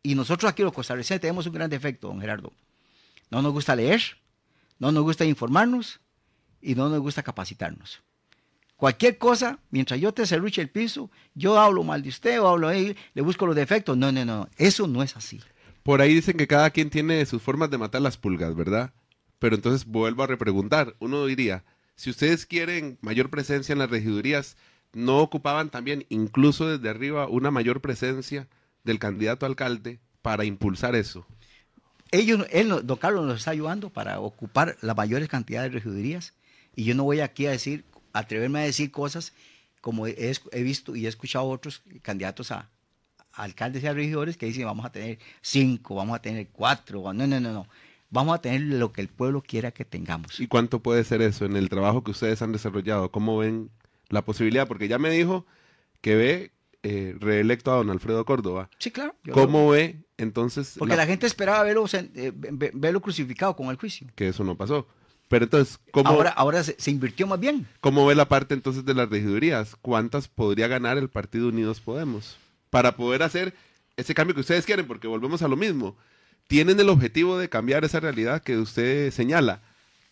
[0.00, 2.52] Y nosotros aquí los costarricenses tenemos un gran defecto, don Gerardo.
[3.30, 4.00] No nos gusta leer,
[4.78, 5.98] no nos gusta informarnos
[6.60, 8.00] y no nos gusta capacitarnos.
[8.76, 12.68] Cualquier cosa, mientras yo te cerruche el piso, yo hablo mal de usted o hablo
[12.68, 13.96] ahí, le busco los defectos.
[13.96, 15.40] No, no, no, eso no es así.
[15.82, 18.92] Por ahí dicen que cada quien tiene sus formas de matar las pulgas, ¿verdad?
[19.38, 20.96] Pero entonces vuelvo a repreguntar.
[20.98, 24.56] Uno diría, si ustedes quieren mayor presencia en las regidurías,
[24.92, 28.48] no ocupaban también, incluso desde arriba, una mayor presencia
[28.82, 31.26] del candidato a alcalde para impulsar eso?
[32.10, 36.34] Ellos, él, don Carlos nos está ayudando para ocupar las mayores cantidades de regidurías
[36.76, 37.84] y yo no voy aquí a decir,
[38.14, 39.34] atreverme a decir cosas
[39.82, 42.70] como he, he visto y he escuchado otros candidatos a,
[43.32, 47.12] a alcaldes y a regidores que dicen vamos a tener cinco, vamos a tener cuatro,
[47.12, 47.68] no, no, no, no.
[48.10, 50.38] Vamos a tener lo que el pueblo quiera que tengamos.
[50.38, 53.10] ¿Y cuánto puede ser eso en el trabajo que ustedes han desarrollado?
[53.10, 53.70] ¿Cómo ven
[54.08, 54.68] la posibilidad?
[54.68, 55.46] Porque ya me dijo
[56.00, 56.52] que ve
[56.84, 58.70] eh, reelecto a don Alfredo Córdoba.
[58.78, 59.16] Sí, claro.
[59.32, 60.76] ¿Cómo ve entonces?
[60.78, 64.06] Porque la, gente esperaba verlo, eh, verlo crucificado con el juicio.
[64.14, 64.86] Que eso no pasó.
[65.28, 67.66] Pero entonces, ¿cómo, ahora, ahora se, se, invirtió más bien.
[67.80, 69.76] ¿Cómo ve la parte entonces de las regidurías?
[69.80, 72.36] ¿Cuántas podría ganar el Partido Unidos Podemos?
[72.70, 73.54] Para poder hacer
[73.96, 75.96] ese cambio que ustedes quieren, porque volvemos a lo mismo
[76.46, 79.62] tienen el objetivo de cambiar esa realidad que usted señala,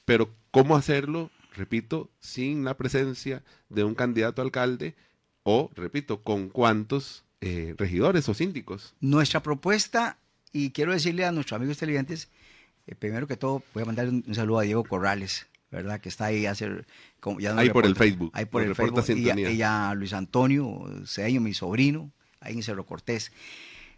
[0.05, 1.31] pero ¿cómo hacerlo?
[1.55, 4.95] Repito, sin la presencia de un candidato a alcalde
[5.43, 8.95] o, repito, con cuántos eh, regidores o síndicos.
[9.01, 10.19] Nuestra propuesta,
[10.53, 12.31] y quiero decirle a nuestros amigos televidentes,
[12.87, 16.01] eh, primero que todo, voy a mandar un, saludo a Diego Corrales, ¿verdad?
[16.01, 16.87] Que está ahí hacer,
[17.21, 18.31] como, ya ahí por el Facebook.
[18.35, 19.05] Ahí por el Facebook.
[19.09, 23.33] Y a, Luis Antonio Cedeño, mi sobrino, ahí en Cerro Cortés.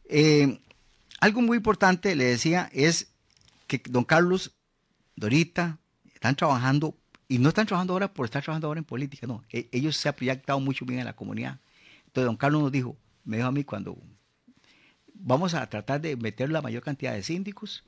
[0.08, 0.60] Eh,
[1.20, 3.12] algo muy importante, le decía, es
[3.66, 4.54] que don Carlos,
[5.16, 5.78] Dorita,
[6.12, 6.96] están trabajando,
[7.28, 10.08] y no están trabajando ahora por estar trabajando ahora en política, no, e, ellos se
[10.08, 11.60] han proyectado mucho bien en la comunidad.
[12.06, 13.96] Entonces don Carlos nos dijo, me dijo a mí cuando
[15.14, 17.84] vamos a tratar de meter la mayor cantidad de síndicos,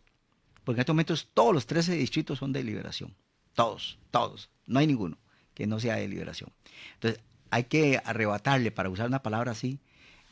[0.67, 3.15] porque en estos momentos todos los 13 distritos son de liberación,
[3.55, 5.17] todos, todos, no hay ninguno
[5.55, 6.51] que no sea de liberación.
[6.95, 9.79] Entonces hay que arrebatarle, para usar una palabra así,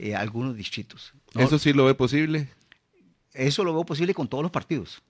[0.00, 1.14] eh, algunos distritos.
[1.36, 2.48] ¿Eso sí lo ve posible?
[3.32, 5.02] Eso lo veo posible con todos los partidos.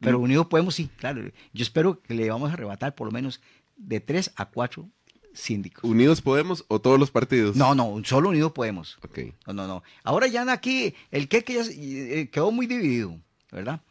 [0.00, 0.22] Pero mm.
[0.22, 1.22] Unidos Podemos sí, claro.
[1.52, 3.42] Yo espero que le vamos a arrebatar por lo menos
[3.76, 4.88] de tres a cuatro
[5.34, 5.84] síndicos.
[5.84, 7.56] ¿Unidos Podemos o todos los partidos?
[7.56, 8.96] No, no, solo Unidos Podemos.
[9.04, 9.18] Ok.
[9.46, 9.82] No, no, no.
[10.02, 13.82] Ahora ya aquí el que, ya eh, quedó muy dividido, ¿verdad?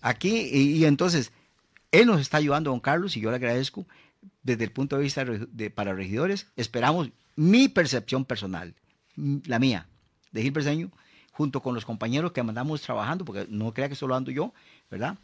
[0.00, 1.32] Aquí, y, entonces,
[1.92, 3.86] él nos está ayudando, don Carlos, y yo le agradezco
[4.42, 6.46] desde el punto de vista de, para regidores.
[6.56, 8.74] Esperamos mi percepción personal,
[9.16, 9.86] la mía,
[10.32, 10.90] de Gil Perseño,
[11.32, 14.52] junto con los compañeros que mandamos trabajando, porque no crea que solo ando yo,
[14.90, 15.16] ¿verdad?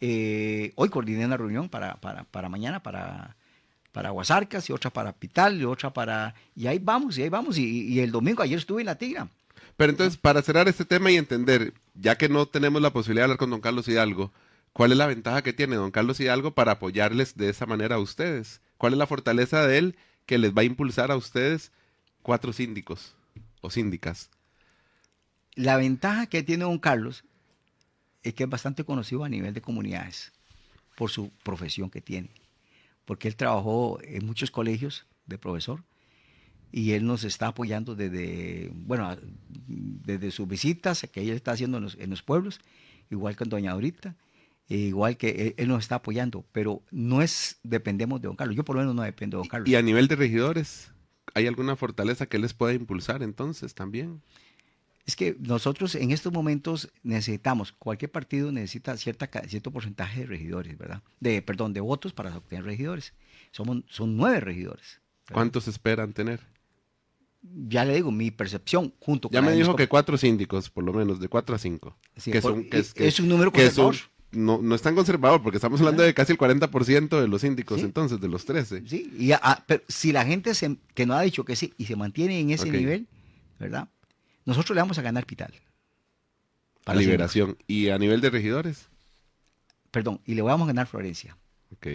[0.00, 3.36] Eh, hoy coordiné una reunión para, para, para mañana, para,
[3.92, 6.34] para Aguasarcas, y otra para Pital, y otra para...
[6.54, 9.28] Y ahí vamos, y ahí vamos, y, el domingo, ayer estuve en La Tigra.
[9.76, 13.24] Pero entonces, para cerrar este tema y entender, ya que no tenemos la posibilidad de
[13.24, 14.32] hablar con don Carlos Hidalgo,
[14.72, 18.00] ¿cuál es la ventaja que tiene don Carlos Hidalgo para apoyarles de esa manera a
[18.00, 18.60] ustedes?
[18.76, 21.72] ¿Cuál es la fortaleza de él que les va a impulsar a ustedes
[22.22, 23.16] cuatro síndicos
[23.60, 24.30] o síndicas?
[25.54, 27.24] La ventaja que tiene don Carlos
[28.22, 30.32] es que es bastante conocido a nivel de comunidades
[30.96, 32.30] por su profesión que tiene,
[33.04, 35.82] porque él trabajó en muchos colegios de profesor
[36.70, 39.16] y él nos está apoyando desde, bueno,
[39.66, 42.60] desde sus visitas que él está haciendo en los, pueblos,
[43.10, 44.16] igual con doña Dorita,
[44.68, 48.64] e igual que él, nos está apoyando, pero no es, dependemos de don Carlos, yo
[48.64, 49.68] por lo menos no dependo de don Carlos.
[49.68, 50.92] ¿Y a nivel de regidores?
[51.34, 54.22] ¿Hay alguna fortaleza que les pueda impulsar entonces también?
[55.08, 60.76] es que nosotros en estos momentos necesitamos, cualquier partido necesita cierta, cierto porcentaje de regidores,
[60.76, 61.02] ¿verdad?
[61.18, 63.14] De, perdón, de votos para obtener regidores.
[63.50, 65.00] Somos, son nueve regidores.
[65.32, 66.40] ¿Cuántos esperan tener?
[67.54, 69.34] Ya le digo, mi percepción junto con...
[69.34, 71.96] Ya me dijo que cuatro síndicos, por lo menos, de cuatro a cinco.
[72.22, 73.70] que son, es, un número que
[74.30, 77.80] no, no es tan conservador, porque estamos hablando de casi el 40% de los síndicos,
[77.80, 78.82] entonces, de los 13.
[78.86, 79.32] Sí, y
[79.66, 80.52] pero si la gente
[80.94, 83.06] que no ha dicho que sí y se mantiene en ese nivel,
[83.58, 83.88] ¿verdad?
[84.44, 85.52] Nosotros le vamos a ganar Pital.
[86.84, 87.56] Para liberación.
[87.66, 88.88] ¿Y a nivel de regidores?
[89.90, 91.36] Perdón, y le vamos a ganar Florencia.
[91.72, 91.86] Ok.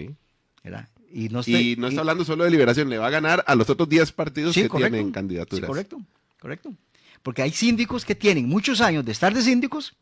[1.13, 4.11] Y no, está hablando solo de liberación, le va a ganar a los otros 10
[4.13, 5.61] partidos que tienen candidaturas.
[5.61, 6.01] Sí, correcto,
[6.39, 6.73] correcto.
[7.21, 9.95] Porque hay síndicos que tienen muchos años de estar de síndicos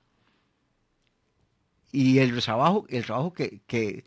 [1.92, 4.06] y el trabajo, el trabajo que, que,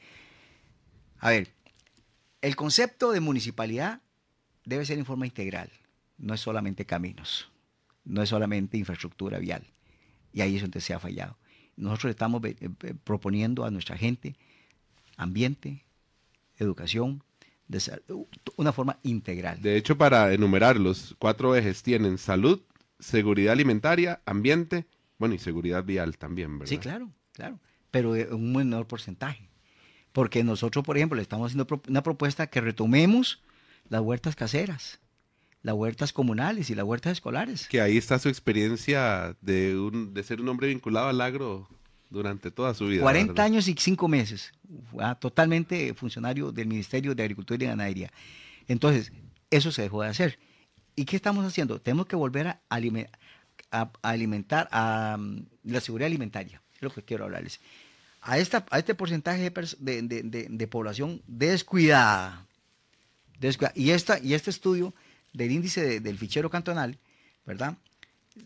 [1.19, 1.49] a ver,
[2.41, 4.01] el concepto de municipalidad
[4.65, 5.71] debe ser en forma integral,
[6.17, 7.51] no es solamente caminos
[8.05, 9.65] no es solamente infraestructura vial.
[10.33, 11.37] Y ahí es donde se ha fallado.
[11.77, 14.37] Nosotros estamos eh, eh, proponiendo a nuestra gente
[15.17, 15.85] ambiente,
[16.59, 17.23] educación,
[18.57, 19.61] una forma integral.
[19.61, 22.61] De hecho, para enumerar los cuatro ejes tienen salud,
[22.99, 24.87] seguridad alimentaria, ambiente,
[25.19, 26.71] bueno, y seguridad vial también, ¿verdad?
[26.71, 27.59] Sí, claro, claro,
[27.91, 29.49] pero un menor porcentaje.
[30.13, 33.43] Porque nosotros, por ejemplo, le estamos haciendo una propuesta que retomemos
[33.89, 35.01] las huertas caseras,
[35.63, 37.67] las huertas comunales y las huertas escolares.
[37.69, 41.69] Que ahí está su experiencia de, un, de ser un hombre vinculado al agro
[42.15, 43.03] durante toda su vida.
[43.03, 44.53] 40 años y 5 meses,
[44.99, 48.11] ah, totalmente funcionario del Ministerio de Agricultura y Ganadería.
[48.69, 49.13] Entonces,
[49.51, 50.39] eso se dejó de hacer.
[50.97, 51.81] ¿Y qué estamos haciendo?
[51.81, 52.61] Tenemos que volver a,
[54.03, 57.61] alimentar a mm, la seguridad alimentaria, es lo que quiero hablarles.
[58.23, 62.47] A, esta, a este porcentaje de, población descuidada,
[63.75, 64.95] Y, esta, y este estudio
[65.35, 66.99] del índice del fichero cantonal,
[67.45, 67.77] ¿verdad?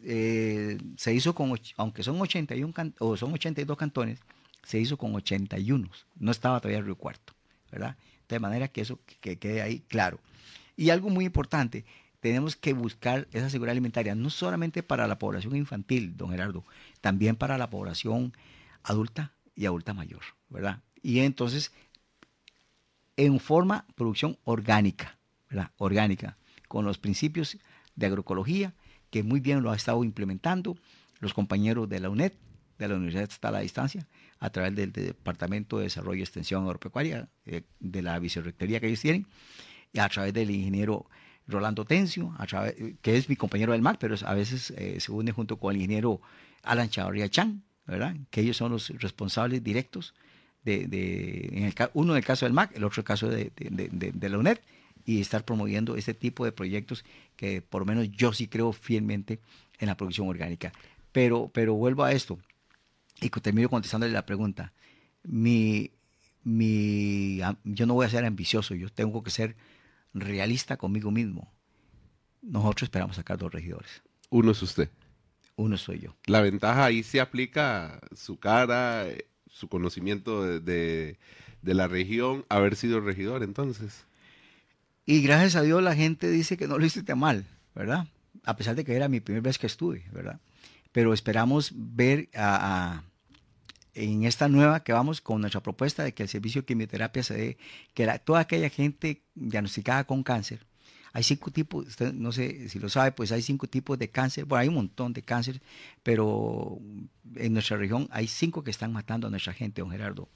[0.02, 4.20] Eh, se hizo con, aunque son 81 o son 82 cantones,
[4.62, 5.88] se hizo con 81.
[6.16, 7.34] No estaba todavía Río Cuarto,
[7.70, 7.96] ¿verdad?
[8.28, 10.20] De manera que eso que quede ahí claro.
[10.76, 11.84] Y algo muy importante,
[12.20, 16.64] tenemos que buscar esa seguridad alimentaria, no solamente para la población infantil, don Gerardo,
[17.00, 18.32] también para la población
[18.82, 20.82] adulta y adulta mayor, ¿verdad?
[21.02, 21.72] Y entonces,
[23.16, 25.70] en forma producción orgánica, ¿verdad?
[25.78, 27.56] Orgánica, con los principios
[27.96, 28.74] de agroecología,
[29.10, 30.76] que muy bien lo ha estado implementando
[31.20, 32.32] los compañeros de la UNED,
[32.78, 34.06] de la Universidad está a la Distancia,
[34.38, 39.00] a través del, Departamento de Desarrollo y Extensión Agropecuaria, eh, de la vicerrectoría que ellos
[39.00, 39.26] tienen,
[39.92, 41.06] y a través del ingeniero
[41.46, 42.34] Rolando Tencio,
[43.00, 45.80] que es mi compañero del MAC, pero a veces eh, se une junto con el
[45.80, 46.20] ingeniero
[46.62, 48.14] Alan Chavarría Chan, ¿verdad?
[48.30, 50.14] que ellos son los responsables directos,
[50.62, 54.58] de, uno en el caso del MAC, el otro en el caso de la UNED,
[55.08, 57.02] y estar promoviendo este tipo de proyectos
[57.34, 59.40] que por lo menos yo sí creo fielmente
[59.78, 60.70] en la producción orgánica.
[61.12, 62.38] Pero, pero vuelvo a esto
[63.18, 64.74] y termino contestándole la pregunta.
[65.22, 65.92] Mi,
[66.44, 69.56] mi, yo no voy a ser ambicioso, yo tengo que ser
[70.12, 71.50] realista conmigo mismo.
[72.42, 74.02] Nosotros esperamos sacar dos regidores.
[74.28, 74.90] Uno es usted.
[75.56, 76.14] Uno soy yo.
[76.26, 79.06] La ventaja ahí se aplica su cara,
[79.50, 81.16] su conocimiento de,
[81.62, 84.04] de la región, haber sido regidor entonces.
[85.08, 88.06] Y gracias a Dios la gente dice que no lo hiciste mal, ¿verdad?
[88.44, 90.38] A pesar de que era mi primera vez que estuve, ¿verdad?
[90.92, 93.04] Pero esperamos ver a
[93.94, 97.34] en esta nueva que vamos con nuestra propuesta de que el servicio de quimioterapia se
[97.34, 97.58] dé,
[97.94, 100.66] que toda aquella gente diagnosticada con cáncer,
[101.14, 104.44] hay cinco tipos, usted no sé si lo sabe, pues hay cinco tipos de cáncer,
[104.44, 105.62] bueno, hay un montón de cáncer,
[106.02, 106.78] pero
[107.34, 110.28] en nuestra región hay cinco que están matando a nuestra gente, don Gerardo.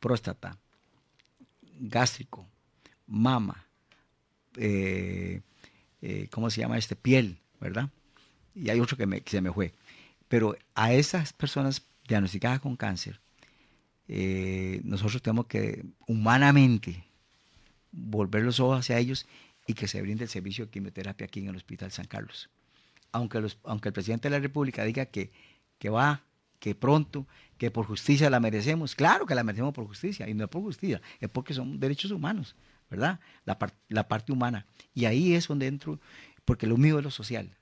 [0.00, 0.58] Próstata,
[1.78, 2.48] gástrico,
[3.06, 3.67] mama,
[4.58, 5.40] eh,
[6.02, 6.96] eh, ¿cómo se llama este?
[6.96, 7.90] Piel, ¿verdad?
[8.54, 9.72] Y hay otro que, me, se me fue.
[10.28, 13.20] Pero a esas personas diagnosticada con cáncer,
[14.08, 17.04] eh, nosotros tenemos que humanamente
[17.92, 19.26] volver los ojos hacia ellos
[19.66, 22.48] y que se brinde el servicio de quimioterapia aquí en el Hospital San Carlos.
[23.12, 25.30] Aunque, el presidente de la República diga que,
[25.78, 26.22] que va,
[26.58, 27.26] que pronto,
[27.58, 31.00] que por justicia la merecemos, claro que la merecemos por justicia, y no por justicia,
[31.20, 32.54] es porque son derechos humanos,
[32.90, 33.20] ¿verdad?
[33.44, 34.66] La, la parte humana.
[34.94, 36.00] Y ahí es donde entro,
[36.44, 37.56] porque lo mío es lo social.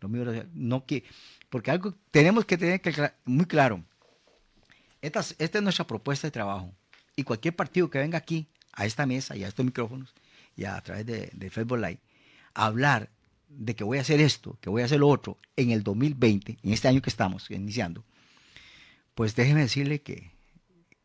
[0.00, 0.50] Lo mío es lo social.
[0.54, 1.04] No que,
[1.48, 3.84] porque algo tenemos que tener que, muy claro.
[5.02, 6.72] Esta, esta es nuestra propuesta de trabajo.
[7.16, 10.14] Y cualquier partido que venga aquí, a esta mesa y a estos micrófonos,
[10.56, 11.98] y a, través de, de Facebook Live,
[12.54, 13.10] a hablar
[13.48, 16.58] de que voy a hacer esto, que voy a hacer lo otro en el 2020,
[16.62, 18.04] en este año que estamos iniciando,
[19.14, 20.30] pues déjeme decirle que,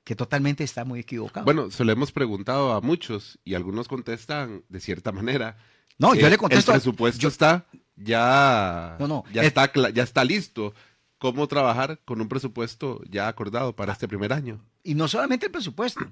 [0.06, 1.44] que totalmente está muy equivocado.
[1.44, 5.58] Bueno, se lo hemos preguntado a muchos y algunos contestan de cierta manera.
[5.98, 6.72] No, yo le contesto.
[6.72, 7.66] El presupuesto está
[7.96, 10.74] ya, no, no, ya, está, ya está listo.
[11.18, 14.64] ¿Cómo trabajar con un presupuesto ya acordado para este primer año?
[14.84, 16.06] Y no solamente el presupuesto,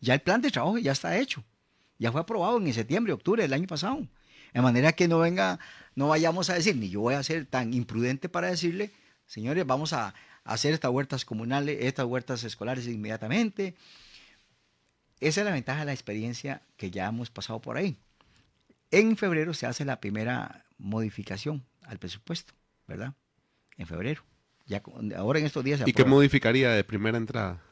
[0.00, 1.42] ya el plan de trabajo ya está hecho.
[1.98, 4.06] Ya fue aprobado en septiembre, octubre del año pasado.
[4.54, 5.58] De manera que no venga,
[5.96, 8.92] no vayamos a decir, ni yo voy a ser tan imprudente para decirle,
[9.26, 10.14] señores, vamos a
[10.46, 13.74] hacer estas huertas comunales, estas huertas escolares inmediatamente.
[15.20, 17.96] Esa es la ventaja de la experiencia que ya hemos pasado por ahí.
[18.90, 22.54] En febrero se hace la primera modificación al presupuesto,
[22.86, 23.14] ¿verdad?
[23.76, 24.22] En febrero.
[24.66, 24.82] Ya,
[25.16, 27.62] ahora en estos días ¿Y qué modificaría de primera entrada?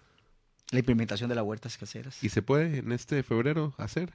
[0.71, 2.23] La implementación de las huertas caseras.
[2.23, 4.13] ¿Y se puede en este febrero hacer?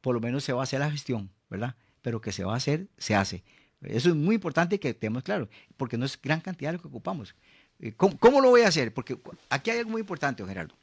[0.00, 1.76] Por lo menos se va a hacer la gestión, ¿verdad?
[2.02, 3.44] Pero que se va a hacer, se hace.
[3.82, 7.34] Eso es muy importante que tengamos claro, porque no es gran cantidad lo que ocupamos.
[7.80, 8.92] Eh, ¿Cómo, ¿Cómo, lo voy a hacer?
[8.92, 10.74] Porque aquí hay algo muy importante, Gerardo.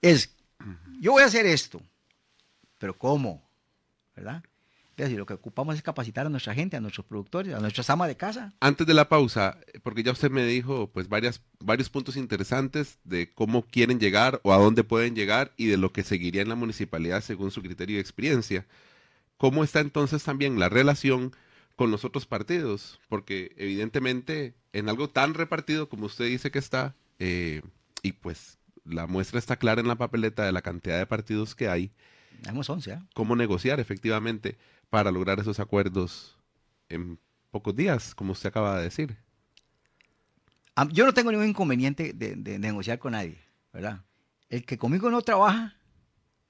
[0.00, 0.34] Es,
[1.00, 1.80] yo voy a hacer esto,
[2.78, 3.42] pero ¿cómo?
[4.14, 4.42] ¿Verdad?
[4.96, 8.08] Decir, lo que ocupamos es capacitar a nuestra gente, a nuestros productores, a nuestras amas
[8.08, 8.52] de casa.
[8.60, 13.32] Antes de la pausa, porque ya usted me dijo pues varias, varios puntos interesantes de
[13.32, 16.54] cómo quieren llegar o a dónde pueden llegar y de lo que seguiría en la
[16.56, 18.66] municipalidad según su criterio y experiencia.
[19.38, 21.34] ¿Cómo está entonces también la relación
[21.76, 23.00] con los otros partidos?
[23.08, 27.62] Porque evidentemente en algo tan repartido como usted dice que está, eh,
[28.02, 31.68] y pues la muestra está clara en la papeleta de la cantidad de partidos que
[31.68, 31.92] hay.
[32.42, 32.98] Tenemos 11, ¿eh?
[33.14, 34.56] ¿Cómo negociar efectivamente?
[34.90, 36.36] para lograr esos acuerdos
[36.90, 37.18] en
[37.50, 39.16] pocos días, como usted acaba de decir.
[40.90, 43.38] Yo no tengo ningún inconveniente de, negociar con nadie,
[43.72, 44.02] ¿verdad?
[44.50, 45.74] El que conmigo no trabaja,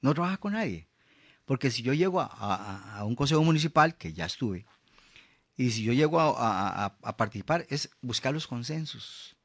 [0.00, 0.88] no trabaja con nadie.
[1.44, 4.64] Porque si yo llego a, a- a un consejo municipal, que ya estuve,
[5.62, 9.36] y si yo llego a, participar, es buscar los consensos,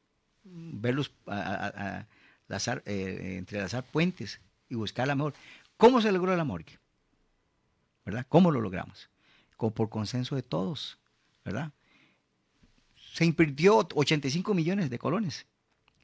[0.43, 5.36] verlos, eh, entrelazar puentes y buscar la mejor.
[5.78, 6.80] ¿Cómo se logró la morgue?
[8.03, 8.26] ¿Verdad?
[8.28, 9.11] ¿Cómo lo logramos?
[9.57, 10.97] Por consenso de todos,
[11.45, 11.72] ¿verdad?
[13.13, 15.45] Se invirtió 85 millones de colones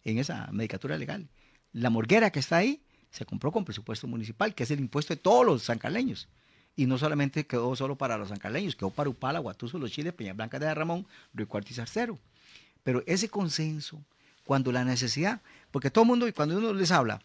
[0.04, 1.28] en esa medicatura legal.
[1.72, 5.20] La morguera que está ahí se compró con presupuesto municipal, que es el impuesto de
[5.20, 6.30] todos los sancaleños.
[6.76, 10.34] Y no solamente quedó solo para los sancaleños, quedó para Upala, Guatuso, Los Chiles, Peña
[10.34, 12.18] Blanca de Ramón, Río Cuarto y Zarcero.
[12.84, 14.02] Pero ese consenso,
[14.46, 17.22] cuando la necesidad, porque todo el mundo, cuando uno les habla,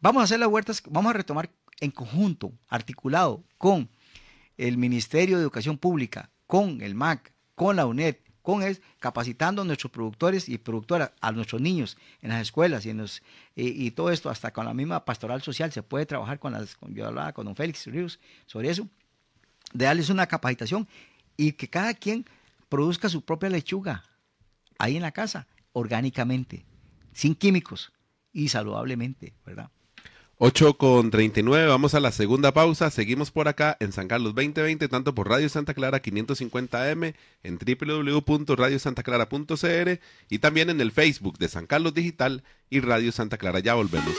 [0.00, 1.50] vamos a hacer las huertas, vamos a retomar
[1.80, 3.88] en conjunto, articulado con
[4.56, 8.16] el Ministerio de Educación Pública, con el MAC, con la UNED,
[8.48, 12.88] con es capacitando a nuestros productores y productoras, a nuestros niños en las escuelas y,
[12.88, 13.22] en los,
[13.54, 16.94] y todo esto, hasta con la misma pastoral social, se puede trabajar con las, con,
[16.94, 18.88] yo hablaba con don Félix Ríos sobre eso,
[19.74, 20.88] de darles una capacitación
[21.36, 22.24] y que cada quien
[22.70, 24.02] produzca su propia lechuga
[24.78, 26.64] ahí en la casa, orgánicamente,
[27.12, 27.92] sin químicos
[28.32, 29.70] y saludablemente, ¿verdad?
[30.40, 32.90] 8 con 39, vamos a la segunda pausa.
[32.90, 40.00] Seguimos por acá en San Carlos 2020, tanto por Radio Santa Clara 550M, en www.radiosantaclara.cr
[40.30, 43.58] y también en el Facebook de San Carlos Digital y Radio Santa Clara.
[43.58, 44.14] Ya volvemos.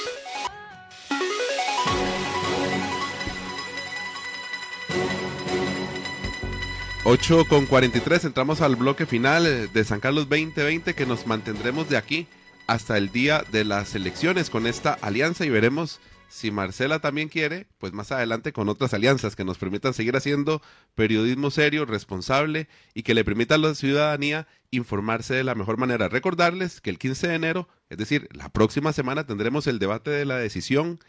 [7.06, 11.96] Ocho con 43, entramos al bloque final de San Carlos 2020 que nos mantendremos de
[11.96, 12.28] aquí
[12.70, 17.66] hasta el día de las elecciones con esta alianza y veremos si Marcela también quiere,
[17.80, 20.62] pues más adelante con otras alianzas que nos permitan seguir haciendo
[20.94, 26.10] periodismo serio, responsable y que le permita a la ciudadanía informarse de la mejor manera.
[26.10, 30.26] Recordarles que el 15 de enero, es decir, la próxima semana tendremos el debate de
[30.26, 31.00] la decisión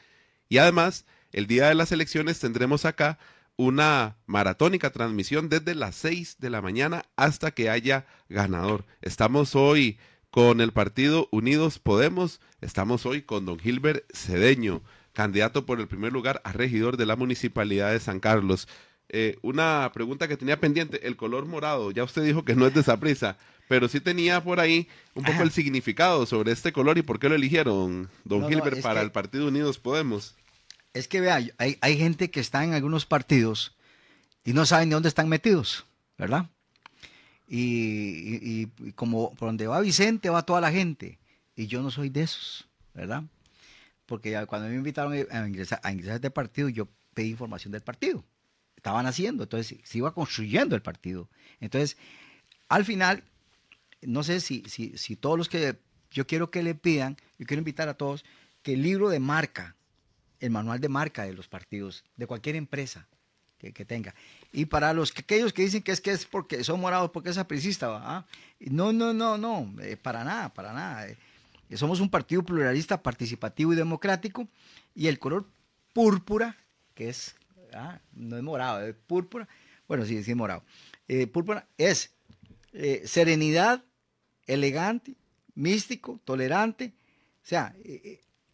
[0.48, 3.18] y además el día de las elecciones tendremos acá
[3.56, 8.86] una maratónica transmisión desde las 6 de la mañana hasta que haya ganador.
[9.02, 9.98] Estamos hoy
[10.30, 16.12] con el partido Unidos Podemos, estamos hoy con don Gilbert Cedeño, candidato por el primer
[16.12, 18.68] lugar a regidor de la Municipalidad de San Carlos.
[19.08, 22.74] Eh, una pregunta que tenía pendiente, el color morado, ya usted dijo que no es
[22.74, 25.42] de esa prisa, pero sí tenía por ahí un poco Ajá.
[25.42, 29.06] el significado sobre este color y por qué lo eligieron, don No, Gilbert, para que-
[29.06, 30.36] el partido Unidos Podemos.
[30.94, 33.76] Es que vea, hay, hay gente que está en algunos partidos
[34.44, 35.86] y no saben de dónde están metidos,
[36.18, 36.46] ¿verdad?
[37.52, 41.18] Y, y- como por donde va Vicente va toda la gente.
[41.56, 43.24] Y yo no soy de esos, ¿verdad?
[44.06, 48.24] Porque cuando me invitaron a ingresar, a ingresar este partido, yo pedí información del partido.
[48.76, 51.28] Estaban haciendo, entonces se iba construyendo el partido.
[51.58, 51.96] Entonces,
[52.68, 53.24] al final,
[54.00, 55.76] no sé si, si, si todos los que
[56.12, 58.24] yo quiero que le pidan, yo quiero invitar a todos,
[58.62, 59.74] que el libro de marca,
[60.38, 63.08] el manual de marca de los partidos, de cualquier empresa
[63.60, 64.14] que, tenga.
[64.52, 67.30] Y para los que, aquellos que dicen que es que es porque son morados, porque
[67.30, 67.88] es apricista.
[67.90, 68.26] ¿ah?
[68.58, 71.08] no, no, no, no, eh, para nada, para nada.
[71.08, 71.16] eh.
[71.74, 74.48] somos un partido pluralista, participativo y democrático,
[74.94, 75.46] y el color
[75.92, 76.56] púrpura,
[76.94, 77.36] que es,
[77.74, 79.46] ah, no es morado, es púrpura,
[79.86, 80.62] bueno, sí, sí es morado,
[81.08, 82.12] Eh, púrpura es
[83.04, 83.82] serenidad,
[84.46, 85.14] elegante,
[85.56, 86.92] místico, tolerante,
[87.42, 87.74] o sea,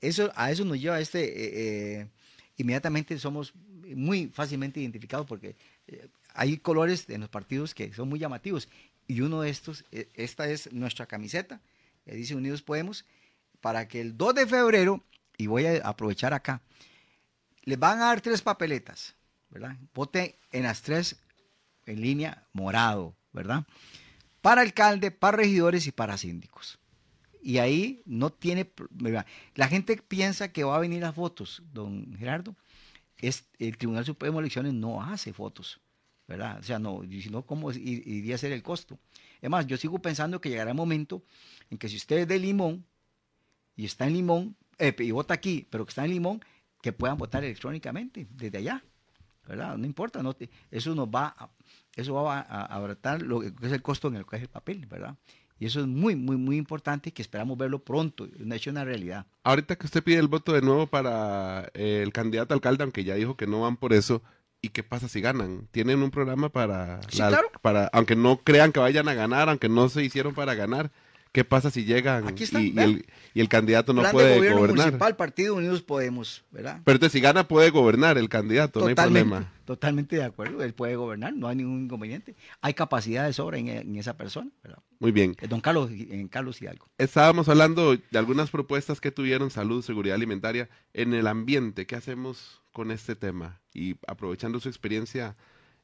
[0.00, 2.08] eso, a eso nos lleva este,
[2.56, 3.52] inmediatamente somos
[3.94, 5.56] muy fácilmente identificados porque
[5.86, 8.68] eh, hay colores en los partidos que son muy llamativos
[9.06, 11.60] y uno de estos, eh, esta es nuestra camiseta,
[12.04, 13.04] que dice Unidos Podemos,
[13.60, 15.04] para que el 2 de febrero,
[15.36, 16.60] y voy a aprovechar acá,
[17.62, 19.14] les van a dar tres papeletas,
[19.50, 19.76] ¿verdad?
[19.94, 21.16] Vote en las tres
[21.84, 23.64] en línea morado, ¿verdad?
[24.40, 26.78] Para alcalde, para regidores y para síndicos.
[27.42, 28.70] Y ahí no tiene,
[29.54, 32.56] la gente piensa que va a venir las fotos, don Gerardo.
[33.18, 35.80] Es, el Tribunal Supremo de Elecciones no hace fotos,
[36.28, 36.58] ¿verdad?
[36.60, 38.98] O sea, no, y si no, ¿cómo iría a ser el costo?
[39.40, 41.22] Es más, yo sigo pensando que llegará el momento
[41.70, 42.84] en que si usted es de Limón
[43.76, 44.56] y está en Limón,
[44.98, 46.44] y vota aquí, pero que está en Limón,
[46.82, 48.84] que puedan votar electrónicamente desde allá,
[49.46, 49.76] ¿verdad?
[49.78, 51.50] No importa, no te- eso nos va a,
[51.94, 54.86] eso va a abaratar lo que es el costo en el que es el papel,
[54.86, 55.16] ¿verdad?
[55.58, 59.26] Y eso es muy, muy, muy importante que esperamos verlo pronto, una hecho una realidad.
[59.42, 63.14] Ahorita que usted pide el voto de nuevo para eh, el candidato alcalde, aunque ya
[63.14, 64.22] dijo que no van por eso,
[64.60, 65.68] ¿y qué pasa si ganan?
[65.70, 67.48] ¿Tienen un programa para, Sí, claro.
[67.62, 70.90] para aunque no crean que vayan a ganar, aunque no se hicieron para ganar?
[71.36, 74.60] ¿Qué pasa si llegan Aquí y, el, y el candidato no Plan de puede gobierno
[74.60, 74.86] gobernar?
[74.86, 76.80] municipal, Partido Unidos Podemos, ¿verdad?
[76.82, 79.52] Pero entonces si gana puede gobernar el candidato, no hay problema.
[79.66, 82.34] totalmente de acuerdo, él puede gobernar, no hay ningún inconveniente.
[82.62, 84.78] Hay capacidad de sobra en, en esa persona, ¿verdad?
[84.98, 85.36] Muy bien.
[85.38, 86.88] Eh, Don Carlos, en Carlos Hidalgo.
[86.96, 91.86] Estábamos hablando de algunas propuestas que tuvieron salud, seguridad alimentaria en el ambiente.
[91.86, 95.36] ¿Qué hacemos con este tema y aprovechando su experiencia,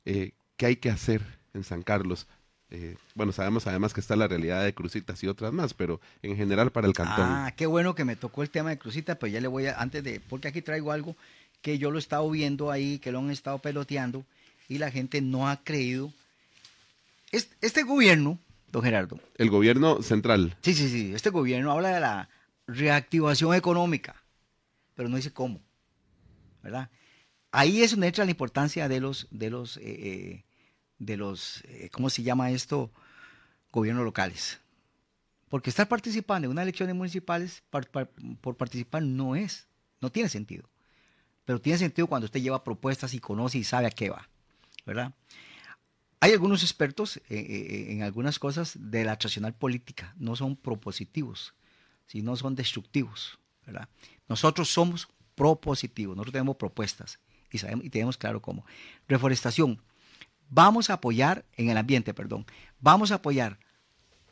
[0.06, 1.20] eh, ¿qué hay que hacer
[1.52, 2.26] en San Carlos?
[2.74, 6.36] Eh, bueno, sabemos además que está la realidad de Crucitas y otras más, pero en
[6.36, 7.26] general para el cantón.
[7.28, 9.78] Ah, qué bueno que me tocó el tema de Crucitas, pues ya le voy a,
[9.78, 11.14] antes de, porque aquí traigo algo
[11.60, 14.24] que yo lo he estado viendo ahí, que lo han estado peloteando
[14.70, 16.14] y la gente no ha creído.
[17.30, 18.38] Este, este gobierno,
[18.70, 19.20] don Gerardo.
[19.36, 20.56] El gobierno central.
[20.62, 22.30] Sí, sí, sí, este gobierno habla de la
[22.66, 24.16] reactivación económica,
[24.94, 25.60] pero no dice cómo,
[26.62, 26.88] ¿verdad?
[27.50, 30.44] Ahí es donde entra la importancia de los, de los, eh, eh,
[31.04, 32.90] de los, eh, ¿cómo se llama esto?
[33.72, 34.60] Gobiernos locales.
[35.48, 37.62] Porque estar participando en unas elecciones municipales
[38.40, 39.66] por participar no es,
[40.00, 40.68] no tiene sentido.
[41.44, 44.28] Pero tiene sentido cuando usted lleva propuestas y conoce y sabe a qué va,
[44.86, 45.12] ¿verdad?
[46.20, 51.52] Hay algunos expertos en algunas cosas de la tradicional política, no son propositivos,
[52.06, 53.88] sino son destructivos, ¿verdad?
[54.28, 57.18] Nosotros somos propositivos, nosotros tenemos propuestas
[57.50, 58.64] y, sabemos, y tenemos claro cómo.
[59.08, 59.82] Reforestación.
[60.54, 62.44] Vamos a apoyar en el ambiente, perdón.
[62.80, 63.58] Vamos a apoyar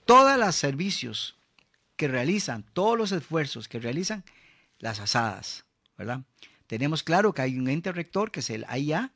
[0.05, 1.37] todos los servicios
[1.97, 4.25] que realizan, todos los esfuerzos que realizan
[4.79, 5.65] las asadas,
[5.97, 6.21] ¿verdad?
[6.67, 9.13] Tenemos claro que hay un ente rector que es el AIA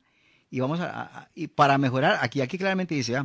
[0.49, 3.23] y vamos a, y para mejorar, aquí, aquí claramente dice,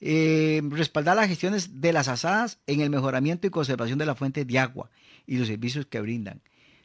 [0.00, 4.44] eh, respaldar las gestiones de las asadas en el mejoramiento y conservación de la fuente
[4.44, 4.90] de agua
[5.26, 6.42] y los servicios que brindan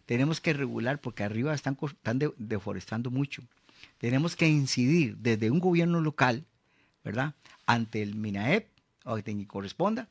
[0.07, 3.43] tenemos que regular porque arriba están, están deforestando mucho.
[3.97, 6.45] Tenemos que incidir desde un gobierno local,
[7.03, 7.33] ¿verdad?
[7.65, 8.67] Ante el MINAEP,
[9.05, 10.07] o que corresponda,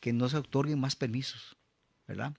[0.00, 1.56] que no se otorguen más permisos,
[2.06, 2.32] ¿verdad?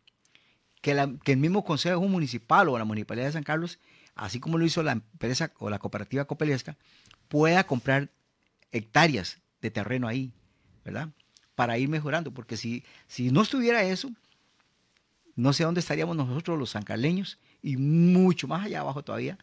[0.81, 3.79] Que, el mismo Consejo Municipal o la Municipalidad de San Carlos,
[4.15, 6.77] así como lo hizo la empresa o la cooperativa Copelesca,
[7.27, 8.09] pueda comprar
[8.71, 10.31] hectáreas de terreno ahí,
[10.85, 11.09] ¿verdad?
[11.55, 14.09] Para ir mejorando, porque si, si no estuviera eso,
[15.35, 19.37] no sé dónde estaríamos nosotros los sancarleños y mucho más allá abajo todavía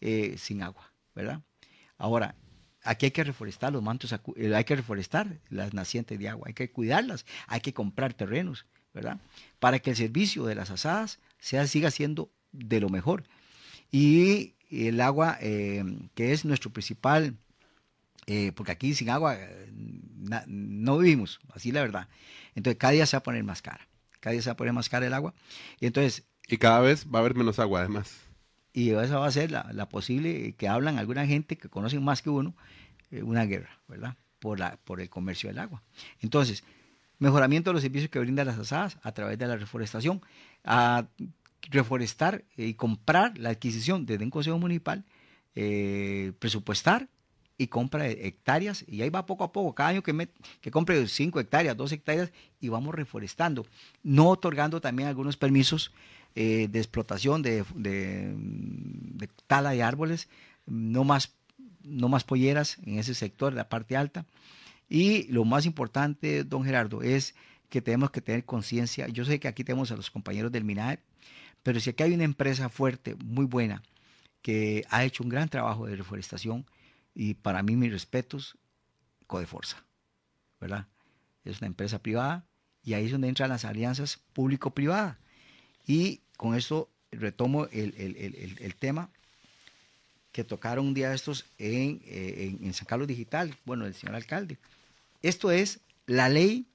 [0.00, 1.42] eh, sin agua, ¿verdad?
[1.98, 2.34] Ahora,
[2.82, 6.54] aquí hay que reforestar los mantos, eh, hay que reforestar las nacientes de agua, hay
[6.54, 9.20] que cuidarlas, hay que comprar terrenos, ¿verdad?
[9.58, 13.24] Para que el servicio de las asadas sea, siga siendo de lo mejor.
[13.90, 15.84] Y el agua, eh,
[16.14, 17.36] que es nuestro principal,
[18.56, 19.38] porque aquí sin agua
[20.48, 22.08] no vivimos, así la verdad.
[22.56, 23.86] Entonces cada día se va a poner más cara
[24.26, 25.34] cada día se va a poner más cara el agua.
[25.78, 26.24] Y entonces...
[26.48, 28.25] Y cada vez va a haber menos agua además.
[28.76, 32.28] Y esa va a ser la, posible, que hablan alguna gente que conocen más que
[32.28, 32.54] uno,
[33.10, 34.16] eh, una guerra, ¿verdad?
[34.38, 35.82] Por, la, por el comercio del agua.
[36.20, 36.62] Entonces,
[37.18, 40.20] mejoramiento de los servicios que brindan las asadas a través de la reforestación,
[40.62, 41.06] a
[41.70, 45.06] reforestar y comprar la adquisición desde un consejo municipal,
[45.54, 47.08] eh, presupuestar
[47.56, 50.28] y compra hectáreas y ahí va poco a poco, cada año que,
[50.60, 53.64] que compre 5 hectáreas, 2 hectáreas y vamos reforestando,
[54.02, 55.92] no otorgando también algunos permisos
[56.38, 57.64] eh, de explotación de,
[59.46, 60.28] tala de árboles,
[60.66, 61.32] no más,
[61.82, 64.26] no más polleras en ese sector, de la parte alta.
[64.88, 67.34] Y lo más importante, don Gerardo, es
[67.70, 69.08] que tenemos que tener conciencia.
[69.08, 71.00] Yo sé que aquí tenemos a los compañeros del MINAE,
[71.62, 73.82] pero si aquí hay una empresa fuerte, muy buena,
[74.42, 76.66] que ha hecho un gran trabajo de reforestación,
[77.14, 78.58] y para mí, mis respetos,
[79.26, 79.86] Codeforza,
[80.60, 80.86] ¿verdad?
[81.44, 82.44] Es una empresa privada
[82.82, 85.16] y ahí es donde entran las alianzas público-privadas.
[85.86, 89.10] Y con esto retomo el, tema
[90.32, 94.58] que tocaron un día estos eh, en, San Carlos Digital, bueno, el señor alcalde.
[95.22, 96.66] Esto es la ley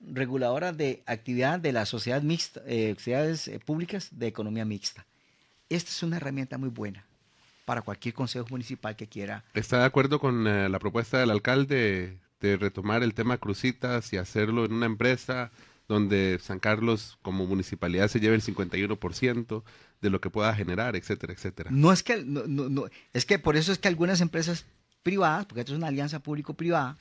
[0.00, 5.06] reguladora de actividad de las sociedades, mixta, eh, sociedades eh, públicas de economía mixta.
[5.68, 7.04] Esta es una herramienta muy buena
[7.64, 9.44] para cualquier consejo municipal que quiera.
[9.54, 14.16] ¿Está de acuerdo con eh, la propuesta del alcalde de retomar el tema Crucitas y
[14.16, 15.52] hacerlo en una empresa
[15.92, 19.62] donde San Carlos como municipalidad se lleve el 51%
[20.00, 21.70] de lo que pueda generar, etcétera, etcétera?
[21.72, 22.24] No es que,
[23.12, 24.64] es que por eso es que algunas empresas
[25.02, 26.96] privadas, porque esto es una alianza público-privada,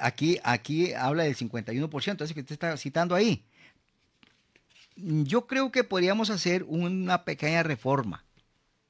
[0.00, 3.44] aquí, aquí habla del 51%, eso que usted está citando ahí.
[4.96, 8.24] Yo creo que podríamos hacer una pequeña reforma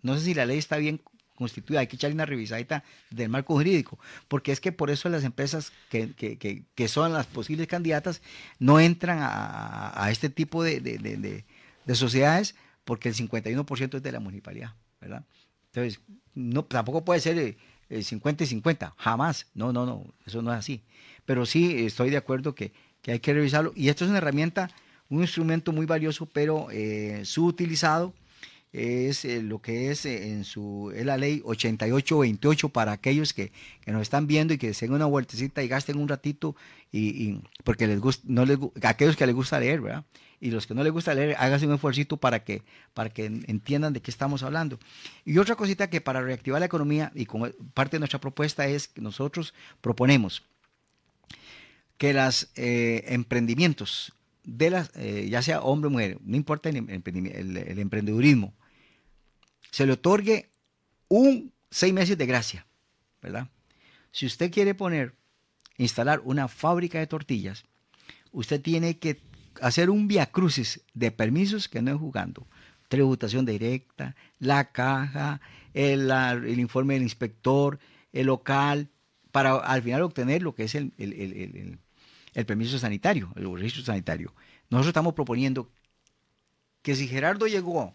[0.06, 1.00] no sé si la ley está bien
[1.36, 5.22] constituida, hay que echarle una revisadita del marco jurídico, porque es que por eso las
[5.22, 8.22] empresas que, son las posibles candidatas
[8.58, 11.44] no entran a, este tipo de,
[11.94, 15.24] sociedades porque el 51% es de la municipalidad, ¿verdad?
[15.72, 16.00] Entonces,
[16.34, 17.56] no, tampoco puede ser
[17.88, 20.82] el 50 y 50, jamás, no, no, no, eso no es así.
[21.24, 22.72] Pero sí estoy de acuerdo que,
[23.06, 24.68] hay que revisarlo y esto es una herramienta,
[25.08, 28.12] un instrumento muy valioso, pero eh, subutilizado
[28.76, 33.50] es eh, lo que es eh, en su es la ley 8828 para aquellos que,
[33.86, 36.54] nos están viendo y que se den una vueltecita y gasten un ratito
[36.92, 40.04] y, porque les gusta no les aquellos que les gusta leer verdad
[40.40, 42.62] y los que no les gusta leer, háganse un esfuerzo para que,
[42.92, 44.78] para que entiendan de qué estamos hablando.
[45.24, 48.88] Y otra cosita que para reactivar la economía, y como parte de nuestra propuesta es
[48.88, 50.42] que nosotros proponemos
[51.96, 54.12] que los eh, emprendimientos
[54.44, 58.52] de las, ya sea hombre o mujer, no importa el, el, emprendedurismo,
[59.70, 60.50] se le otorgue
[61.08, 62.66] un seis meses de gracia,
[63.22, 63.48] ¿verdad?
[64.12, 65.14] Si usted quiere poner,
[65.78, 67.64] instalar una fábrica de tortillas,
[68.32, 69.20] usted tiene que
[69.60, 72.46] hacer un via crucis de permisos que no es jugando.
[72.88, 75.40] Tributación directa, la caja,
[75.74, 77.78] el, informe del inspector,
[78.12, 78.88] el local,
[79.32, 84.34] para al final obtener lo que es el, el permiso sanitario, el registro sanitario.
[84.70, 85.70] Nosotros estamos proponiendo
[86.82, 87.94] que si Gerardo llegó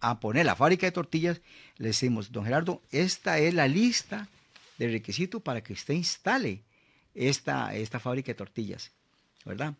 [0.00, 1.40] a poner la fábrica de tortillas,
[1.76, 4.28] le decimos, don Gerardo, esta es la lista
[4.78, 6.62] de requisitos para que usted instale
[7.14, 8.92] esta, esta fábrica de tortillas,
[9.44, 9.74] ¿verdad?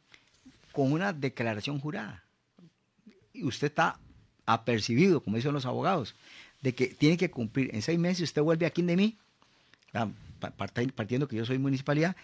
[0.72, 2.24] Con una declaración jurada.
[3.32, 3.98] Y usted está
[4.46, 6.14] apercibido, como dicen los abogados,
[6.60, 9.16] de que tiene que cumplir en seis meses, usted vuelve aquí de mí,
[10.94, 12.16] partiendo que yo soy municipalidad,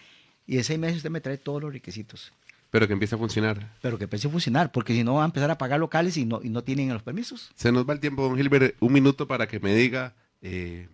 [0.47, 2.33] y en seis meses usted me trae todos los requisitos.
[2.75, 3.71] Pero que empiece a funcionar.
[3.81, 6.25] Pero que empiece a funcionar, porque si no va a empezar a pagar locales y
[6.25, 7.49] no, y no tienen los permisos.
[7.55, 8.75] Se nos va el tiempo, don Gilbert.
[8.81, 10.89] Un minuto para que me diga eh,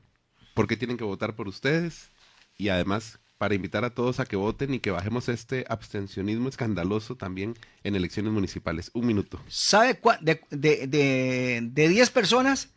[0.53, 2.11] por qué tienen que votar por ustedes
[2.55, 7.15] y además para invitar a todos a que voten y que bajemos este abstencionismo escandaloso
[7.15, 8.91] también en elecciones municipales.
[8.93, 9.41] Un minuto.
[9.47, 12.69] ¿Sabe de, de, de, de 10 personas,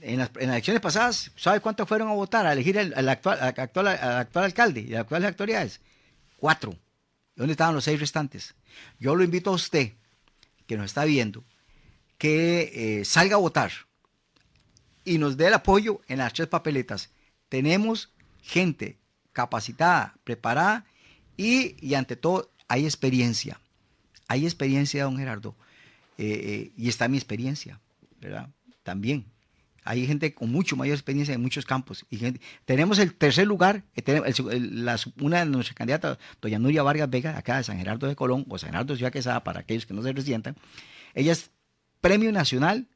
[0.00, 4.44] en las, elecciones pasadas, ¿sabe cuántos fueron a votar a elegir al, actual, actual, actual,
[4.46, 5.80] alcalde y las actuales autoridades?
[6.36, 6.76] Cuatro.
[7.36, 8.54] ¿Dónde estaban los seis restantes?
[8.98, 9.94] Yo lo invito a usted,
[10.66, 11.44] que nos está viendo,
[12.18, 13.72] que eh, salga a votar
[15.04, 17.10] y nos dé el apoyo en las tres papeletas.
[17.48, 18.12] Tenemos
[18.42, 18.98] gente
[19.32, 20.84] capacitada, preparada
[21.36, 23.60] y, y ante todo hay experiencia.
[24.28, 25.56] Hay experiencia, don Gerardo,
[26.16, 27.80] eh, eh, y está mi experiencia,
[28.20, 28.48] ¿verdad?
[28.84, 29.24] También.
[29.84, 32.04] Hay gente con mucho mayor experiencia en muchos campos.
[32.10, 32.18] Y
[32.64, 34.22] tenemos el tercer lugar, eh,
[35.20, 38.58] una de nuestras candidatas, doña Nuria Vargas Vega, acá de San Gerardo de Colón, o
[38.58, 40.56] San Gerardo de Ciudad Quesada, para aquellos que no se resientan.
[41.14, 41.50] Ella es
[42.00, 42.88] Premio Nacional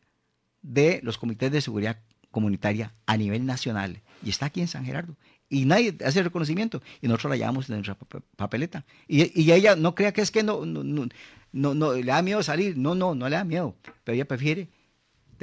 [0.63, 1.99] de los Comités de Seguridad
[2.31, 4.03] Comunitaria a nivel nacional.
[4.25, 5.17] Y está aquí en San Gerardo.
[5.49, 6.83] Y nadie hace reconocimiento.
[7.01, 7.97] Y nosotros la llevamos en nuestra
[8.37, 8.85] papeleta.
[9.07, 12.77] Y, ella no crea que es que no, no, le da miedo salir.
[12.77, 13.77] No, no, no le da miedo.
[14.03, 14.69] Pero ella prefiere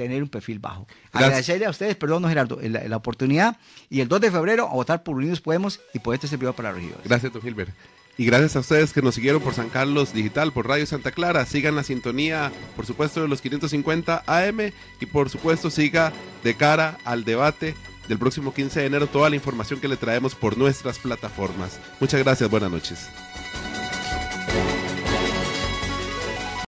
[0.02, 0.86] tener un perfil bajo.
[1.12, 3.58] Agradecerle a ustedes, perdón, Gerardo, la, oportunidad
[3.90, 6.70] y el 2 de febrero a votar por Unidos Podemos y por este servidor para
[6.70, 6.98] la región.
[7.04, 7.72] Gracias, don Gilbert.
[8.18, 11.46] Y gracias a ustedes que nos siguieron por San Carlos Digital, por Radio Santa Clara.
[11.46, 16.12] Sigan la sintonía, por supuesto, de los 550 AM y por supuesto siga
[16.44, 17.74] de cara al debate
[18.08, 21.80] del próximo 15 de enero toda la información que le traemos por nuestras plataformas.
[22.00, 23.08] Muchas gracias, buenas noches.